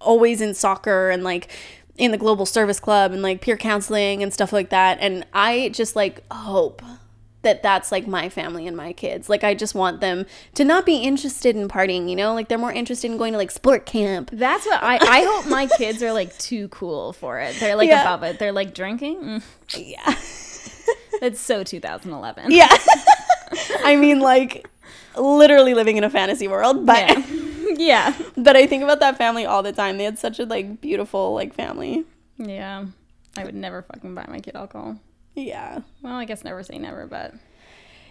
[0.00, 1.50] always in soccer and like
[1.96, 4.98] in the global service club and like peer counseling and stuff like that.
[5.00, 6.82] And I just like hope
[7.42, 9.28] that that's like my family and my kids.
[9.28, 10.24] Like I just want them
[10.54, 12.32] to not be interested in partying, you know?
[12.34, 14.30] Like they're more interested in going to like sport camp.
[14.32, 14.96] That's what I.
[14.96, 17.54] I hope my kids are like too cool for it.
[17.60, 18.00] They're like Yeah.
[18.02, 18.38] above it.
[18.38, 19.20] They're like drinking.
[19.20, 19.42] Mm,
[19.76, 20.14] Yeah.
[21.20, 22.50] That's so 2011.
[22.50, 22.66] Yeah.
[23.84, 24.66] I mean like
[25.16, 27.43] literally living in a fantasy world, but Yeah.
[27.76, 28.14] yeah.
[28.36, 29.98] but I think about that family all the time.
[29.98, 32.04] They had such a like beautiful like family.
[32.38, 32.86] Yeah.
[33.36, 34.98] I would never fucking buy my kid alcohol.
[35.34, 35.80] Yeah.
[36.02, 37.34] Well, I guess never say never, but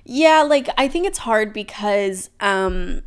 [0.05, 3.03] Yeah, like I think it's hard because um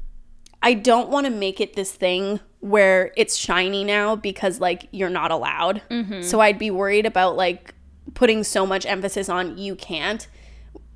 [0.63, 5.11] I don't want to make it this thing where it's shiny now because like you're
[5.11, 5.83] not allowed.
[6.23, 7.75] So I'd be worried about like
[8.15, 10.27] putting so much emphasis on you can't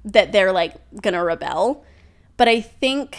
[0.05, 1.85] that they're like going to rebel.
[2.39, 3.19] But I think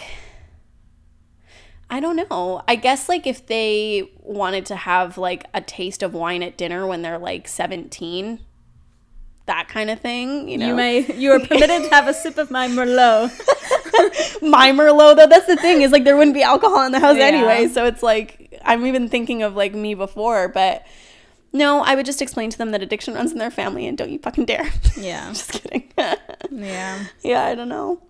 [1.92, 2.62] I don't know.
[2.66, 6.86] I guess like if they wanted to have like a taste of wine at dinner
[6.86, 8.38] when they're like 17,
[9.44, 10.68] that kind of thing, you know.
[10.68, 13.30] you may you are permitted to have a sip of my merlot.
[14.42, 15.26] my Merlot though.
[15.26, 17.26] That's the thing is like there wouldn't be alcohol in the house Yeah.
[17.26, 17.68] anyway.
[17.68, 20.86] So it's like I'm even thinking of like me before, but
[21.52, 24.08] no, I would just explain to them that addiction runs in their family and don't
[24.10, 24.70] you fucking dare.
[24.96, 25.28] Yeah.
[25.34, 25.92] just kidding.
[26.50, 27.04] Yeah.
[27.22, 28.02] yeah, I don't know.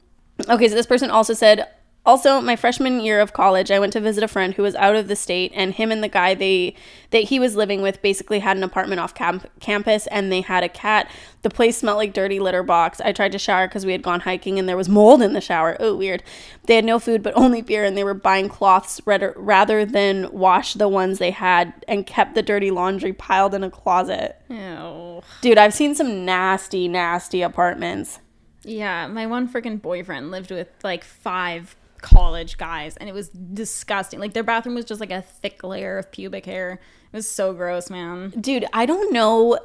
[0.49, 1.68] Okay, so this person also said,
[2.05, 4.96] also my freshman year of college, I went to visit a friend who was out
[4.96, 6.74] of the state, and him and the guy they
[7.11, 10.64] that he was living with basically had an apartment off camp- campus, and they had
[10.64, 11.09] a cat.
[11.42, 13.00] The place smelled like dirty litter box.
[13.00, 15.40] I tried to shower because we had gone hiking, and there was mold in the
[15.40, 15.76] shower.
[15.78, 16.22] Oh, weird.
[16.66, 20.32] They had no food but only beer, and they were buying cloths rather rather than
[20.32, 24.36] wash the ones they had, and kept the dirty laundry piled in a closet.
[24.48, 25.22] Ew.
[25.40, 28.18] Dude, I've seen some nasty, nasty apartments.
[28.64, 34.20] Yeah, my one freaking boyfriend lived with like five college guys and it was disgusting.
[34.20, 36.80] Like their bathroom was just like a thick layer of pubic hair.
[37.12, 38.30] It was so gross, man.
[38.40, 39.59] dude i don't know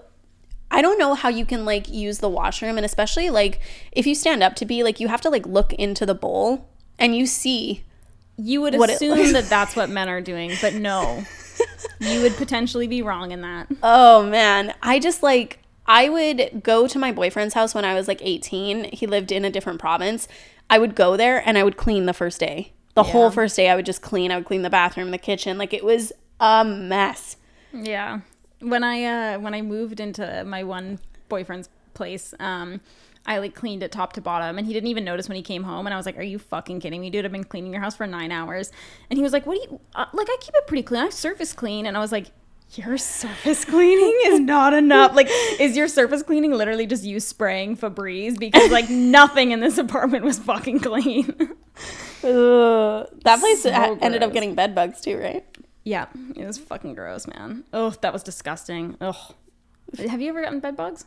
[0.70, 3.62] i don't know how you can like use the washroom and especially like
[3.94, 6.68] if you stand up to be like you have to like look into the bowl
[7.00, 7.84] and you see
[8.36, 11.24] You would it assume looks- that that's what men are doing, but no.
[12.02, 13.68] you would potentially be wrong in that.
[13.82, 18.08] oh man i just like i would go to my boyfriend's house when i was
[18.10, 20.28] like 18 he lived in a different province
[20.70, 23.12] i would go there and i would clean the first day the Yeah.
[23.12, 25.74] whole first day i would just clean i would clean the bathroom the kitchen like
[25.74, 27.38] it was a mess
[27.74, 28.22] Yeah.
[28.60, 30.98] When I uh when I moved into my one
[31.30, 32.82] boyfriend's place, um
[33.26, 35.64] I like cleaned it top to bottom and he didn't even notice when he came
[35.64, 37.24] home and I was like, "Are you fucking kidding me, dude?
[37.26, 38.72] I've been cleaning your house for 9 hours."
[39.10, 41.04] And he was like, "What do you uh, like I keep it pretty clean.
[41.04, 42.28] I surface clean." And I was like,
[42.72, 45.16] your surface cleaning is not enough.
[45.16, 48.38] Like, is your surface cleaning literally just you spraying Febreze?
[48.38, 51.34] Because like nothing in this apartment was fucking clean.
[52.24, 53.08] Ugh.
[53.24, 55.46] that place So ha- ended up getting bed bugs too right
[55.84, 57.64] yeah, it was fucking gross, man.
[57.72, 58.98] Oh, that was disgusting.
[59.00, 59.16] Ugh.
[60.10, 61.06] Have you ever gotten bed bugs?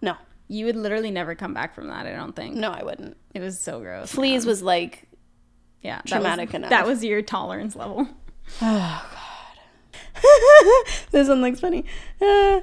[0.00, 0.14] no
[0.48, 2.06] You would literally never come back from that.
[2.06, 2.56] I don't think.
[2.56, 4.10] no i wouldn't It was so gross.
[4.12, 4.50] fleas man.
[4.50, 5.08] was like
[5.82, 6.70] yeah that traumatic was, enough.
[6.70, 8.08] That was your tolerance level.
[8.62, 9.18] Oh,
[11.10, 11.84] this one looks funny.
[12.20, 12.60] Uh,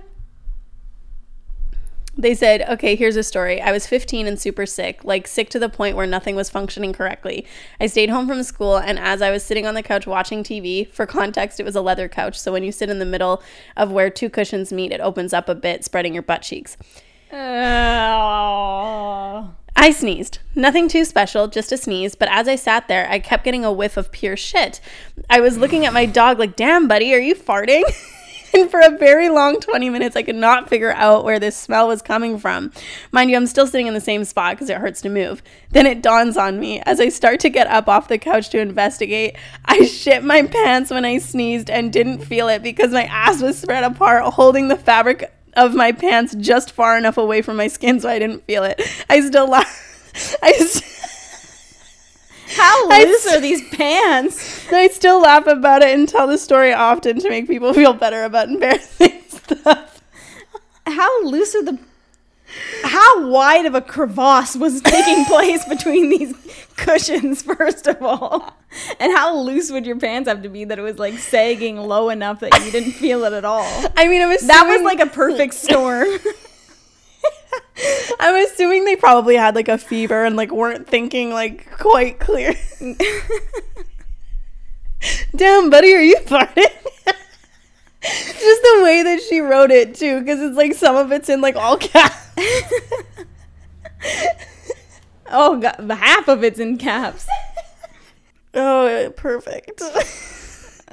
[2.17, 3.61] they said, okay, here's a story.
[3.61, 6.91] I was 15 and super sick, like sick to the point where nothing was functioning
[6.91, 7.45] correctly.
[7.79, 10.85] I stayed home from school, and as I was sitting on the couch watching TV,
[10.91, 12.37] for context, it was a leather couch.
[12.37, 13.41] So when you sit in the middle
[13.77, 16.75] of where two cushions meet, it opens up a bit, spreading your butt cheeks.
[19.81, 20.39] I sneezed.
[20.55, 22.13] Nothing too special, just a sneeze.
[22.13, 24.81] But as I sat there, I kept getting a whiff of pure shit.
[25.29, 27.83] I was looking at my dog like, damn, buddy, are you farting?
[28.53, 31.87] and for a very long 20 minutes, I could not figure out where this smell
[31.87, 32.73] was coming from.
[33.13, 35.41] Mind you, I'm still sitting in the same spot because it hurts to move.
[35.71, 38.59] Then it dawns on me as I start to get up off the couch to
[38.59, 39.37] investigate.
[39.63, 43.57] I shit my pants when I sneezed and didn't feel it because my ass was
[43.57, 47.99] spread apart, holding the fabric of my pants just far enough away from my skin
[47.99, 48.81] so I didn't feel it.
[49.09, 50.37] I still laugh.
[50.41, 50.85] I, st-
[52.55, 54.71] How I loose s- are these pants?
[54.71, 58.23] I still laugh about it and tell the story often to make people feel better
[58.23, 60.01] about embarrassing stuff.
[60.85, 61.79] How loose are the.
[62.83, 66.33] How wide of a crevasse was taking place between these
[66.75, 68.53] cushions, first of all?
[68.99, 72.09] And how loose would your pants have to be that it was like sagging low
[72.09, 73.67] enough that you didn't feel it at all?
[73.95, 76.07] I mean, I'm assuming, That was like a perfect storm.
[78.19, 82.53] I'm assuming they probably had like a fever and like weren't thinking like quite clear.
[85.35, 86.55] Damn, buddy, are you farting?
[88.01, 91.41] Just the way that she wrote it too, because it's like some of it's in
[91.41, 92.28] like all caps.
[95.31, 97.27] Oh, God, the half of it's in caps.
[98.53, 99.81] oh, perfect.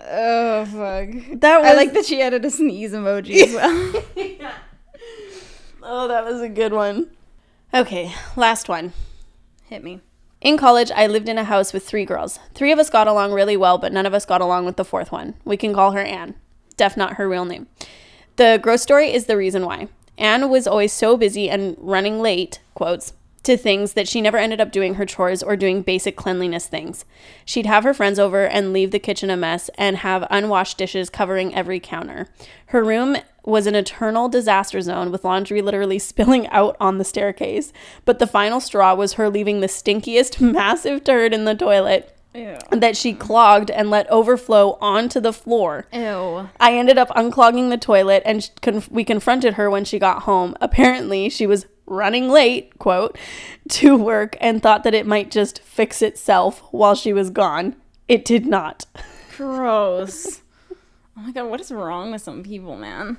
[0.09, 1.40] Oh, fuck.
[1.40, 4.53] That was I like that she added a sneeze emoji as well.
[5.88, 7.11] Oh, that was a good one.
[7.72, 8.92] Okay, last one.
[9.66, 10.01] Hit me.
[10.40, 12.40] In college, I lived in a house with three girls.
[12.55, 14.84] Three of us got along really well, but none of us got along with the
[14.84, 15.34] fourth one.
[15.44, 16.34] We can call her Anne.
[16.76, 17.68] Def not her real name.
[18.34, 19.86] The gross story is the reason why.
[20.19, 23.12] Anne was always so busy and running late, quotes,
[23.47, 27.05] to things that she never ended up doing her chores or doing basic cleanliness things.
[27.45, 31.09] She'd have her friends over and leave the kitchen a mess and have unwashed dishes
[31.09, 32.27] covering every counter.
[32.67, 37.73] Her room was an eternal disaster zone with laundry literally spilling out on the staircase.
[38.05, 42.59] But the final straw was her leaving the stinkiest massive turd in the toilet Ew.
[42.70, 45.87] that she clogged and let overflow onto the floor.
[45.93, 46.49] Ew.
[46.61, 50.55] I ended up unclogging the toilet and conf- we confronted her when she got home.
[50.61, 53.16] Apparently, she was running late, quote,
[53.68, 57.76] to work and thought that it might just fix itself while she was gone.
[58.09, 58.84] It did not.
[59.37, 60.43] Gross.
[61.18, 63.16] Oh my god, what is wrong with some people, man?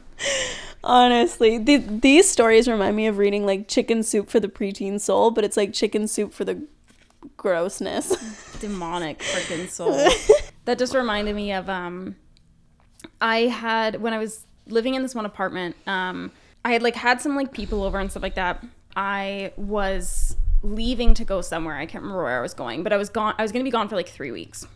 [0.84, 5.32] Honestly, the- these stories remind me of reading like Chicken Soup for the Preteen Soul,
[5.32, 6.62] but it's like Chicken Soup for the
[7.38, 8.58] grossness.
[8.60, 9.94] Demonic freaking soul.
[10.66, 12.16] that just reminded me of um
[13.22, 16.32] I had when I was living in this one apartment, um
[16.66, 18.64] I had like had some like people over and stuff like that.
[18.96, 21.76] I was leaving to go somewhere.
[21.76, 23.36] I can't remember where I was going, but I was gone.
[23.38, 24.68] I was going to be gone for like three weeks.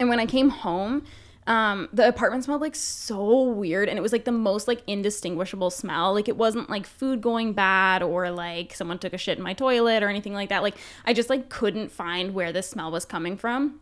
[0.00, 1.04] And when I came home,
[1.46, 5.70] um, the apartment smelled like so weird, and it was like the most like indistinguishable
[5.70, 6.14] smell.
[6.14, 9.52] Like it wasn't like food going bad or like someone took a shit in my
[9.52, 10.62] toilet or anything like that.
[10.62, 13.80] Like I just like couldn't find where the smell was coming from.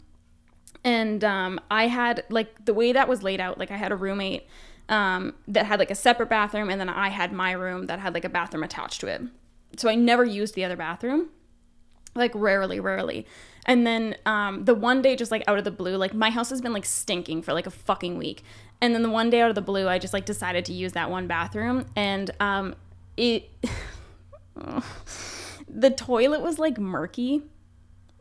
[0.83, 3.59] And um, I had like the way that was laid out.
[3.59, 4.49] Like I had a roommate
[4.89, 8.15] um, that had like a separate bathroom, and then I had my room that had
[8.15, 9.23] like a bathroom attached to it.
[9.77, 11.29] So I never used the other bathroom,
[12.17, 13.27] like rarely, rarely.
[13.67, 16.51] And then um, the one day, just like out of the blue, like my house
[16.51, 18.43] has been like stinking for like a fucking week.
[18.81, 20.93] And then the one day out of the blue, I just like decided to use
[20.93, 22.75] that one bathroom, and um,
[23.17, 23.49] it.
[25.75, 27.43] the toilet was like murky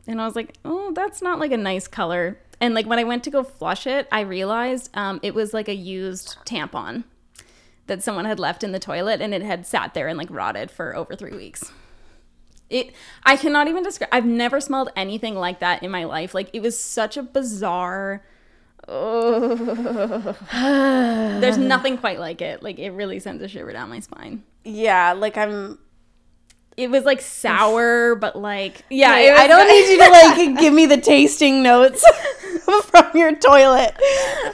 [0.06, 2.38] and I was like, oh, that's not like a nice color.
[2.60, 5.68] And like when I went to go flush it, I realized um, it was like
[5.68, 7.04] a used tampon
[7.86, 10.70] that someone had left in the toilet, and it had sat there and like rotted
[10.70, 11.72] for over three weeks.
[12.72, 12.92] It,
[13.22, 14.08] I cannot even describe.
[14.12, 16.32] I've never smelled anything like that in my life.
[16.34, 18.24] Like it was such a bizarre.
[18.88, 20.38] There's
[21.58, 22.62] nothing quite like it.
[22.62, 24.44] Like it really sends a shiver down my spine.
[24.64, 25.78] Yeah, like I'm.
[26.78, 29.32] It was like sour, but like yeah.
[29.32, 32.02] Was I don't need you to like give me the tasting notes
[32.84, 33.94] from your toilet.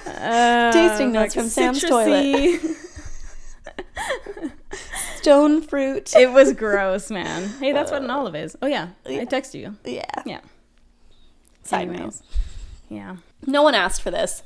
[0.06, 2.58] Uh, Tasting notes from Sam's citrusy.
[5.16, 6.14] Stone fruit.
[6.16, 7.48] it was gross, man.
[7.60, 8.56] Hey, that's what an olive is.
[8.62, 9.76] Oh yeah, I text you.
[9.84, 10.04] yeah.
[10.26, 10.40] Yeah.
[11.64, 12.22] Side Anyways.
[12.88, 13.16] Yeah.
[13.46, 14.42] No one asked for this.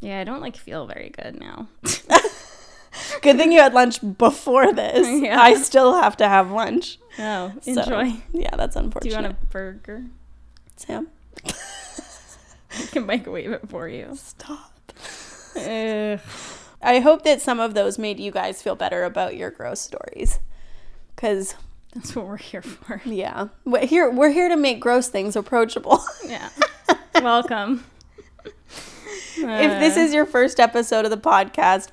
[0.00, 1.68] Yeah, I don't like feel very good now.
[3.22, 5.06] Good thing you had lunch before this.
[5.22, 5.40] Yeah.
[5.40, 6.98] I still have to have lunch.
[7.18, 8.12] oh, So, enjoy.
[8.32, 9.10] yeah, that's unfortunate.
[9.10, 10.04] Do you want a burger?
[10.76, 11.08] Sam?
[11.44, 14.14] I can microwave it for you.
[14.14, 14.92] Stop.
[15.56, 16.20] Ugh.
[16.84, 20.38] I hope that some of those made you guys feel better about your gross stories.
[21.16, 21.54] Cause
[21.94, 23.00] That's what we're here for.
[23.04, 26.04] yeah, we're here we're here to make gross things approachable.
[26.26, 26.50] Yeah.
[27.14, 27.84] Welcome.
[28.44, 31.88] if this is your first episode of the podcast,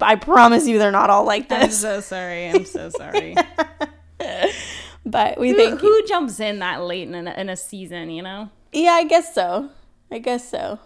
[0.00, 1.62] I promise you they're not all like this.
[1.64, 2.48] I'm so sorry.
[2.48, 3.34] I'm so sorry.
[5.06, 5.88] But we who, thank you.
[5.88, 8.50] who jumps in that late in a, in a season, you know?
[8.72, 9.70] Yeah, I guess so.
[10.10, 10.80] I guess so.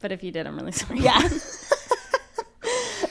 [0.00, 0.98] But if you did, I'm really sorry.
[1.00, 1.28] Yeah.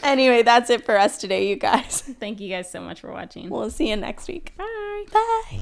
[0.04, 2.02] anyway, that's it for us today, you guys.
[2.20, 3.50] Thank you guys so much for watching.
[3.50, 4.54] We'll see you next week.
[4.58, 5.04] Bye.
[5.12, 5.60] Bye.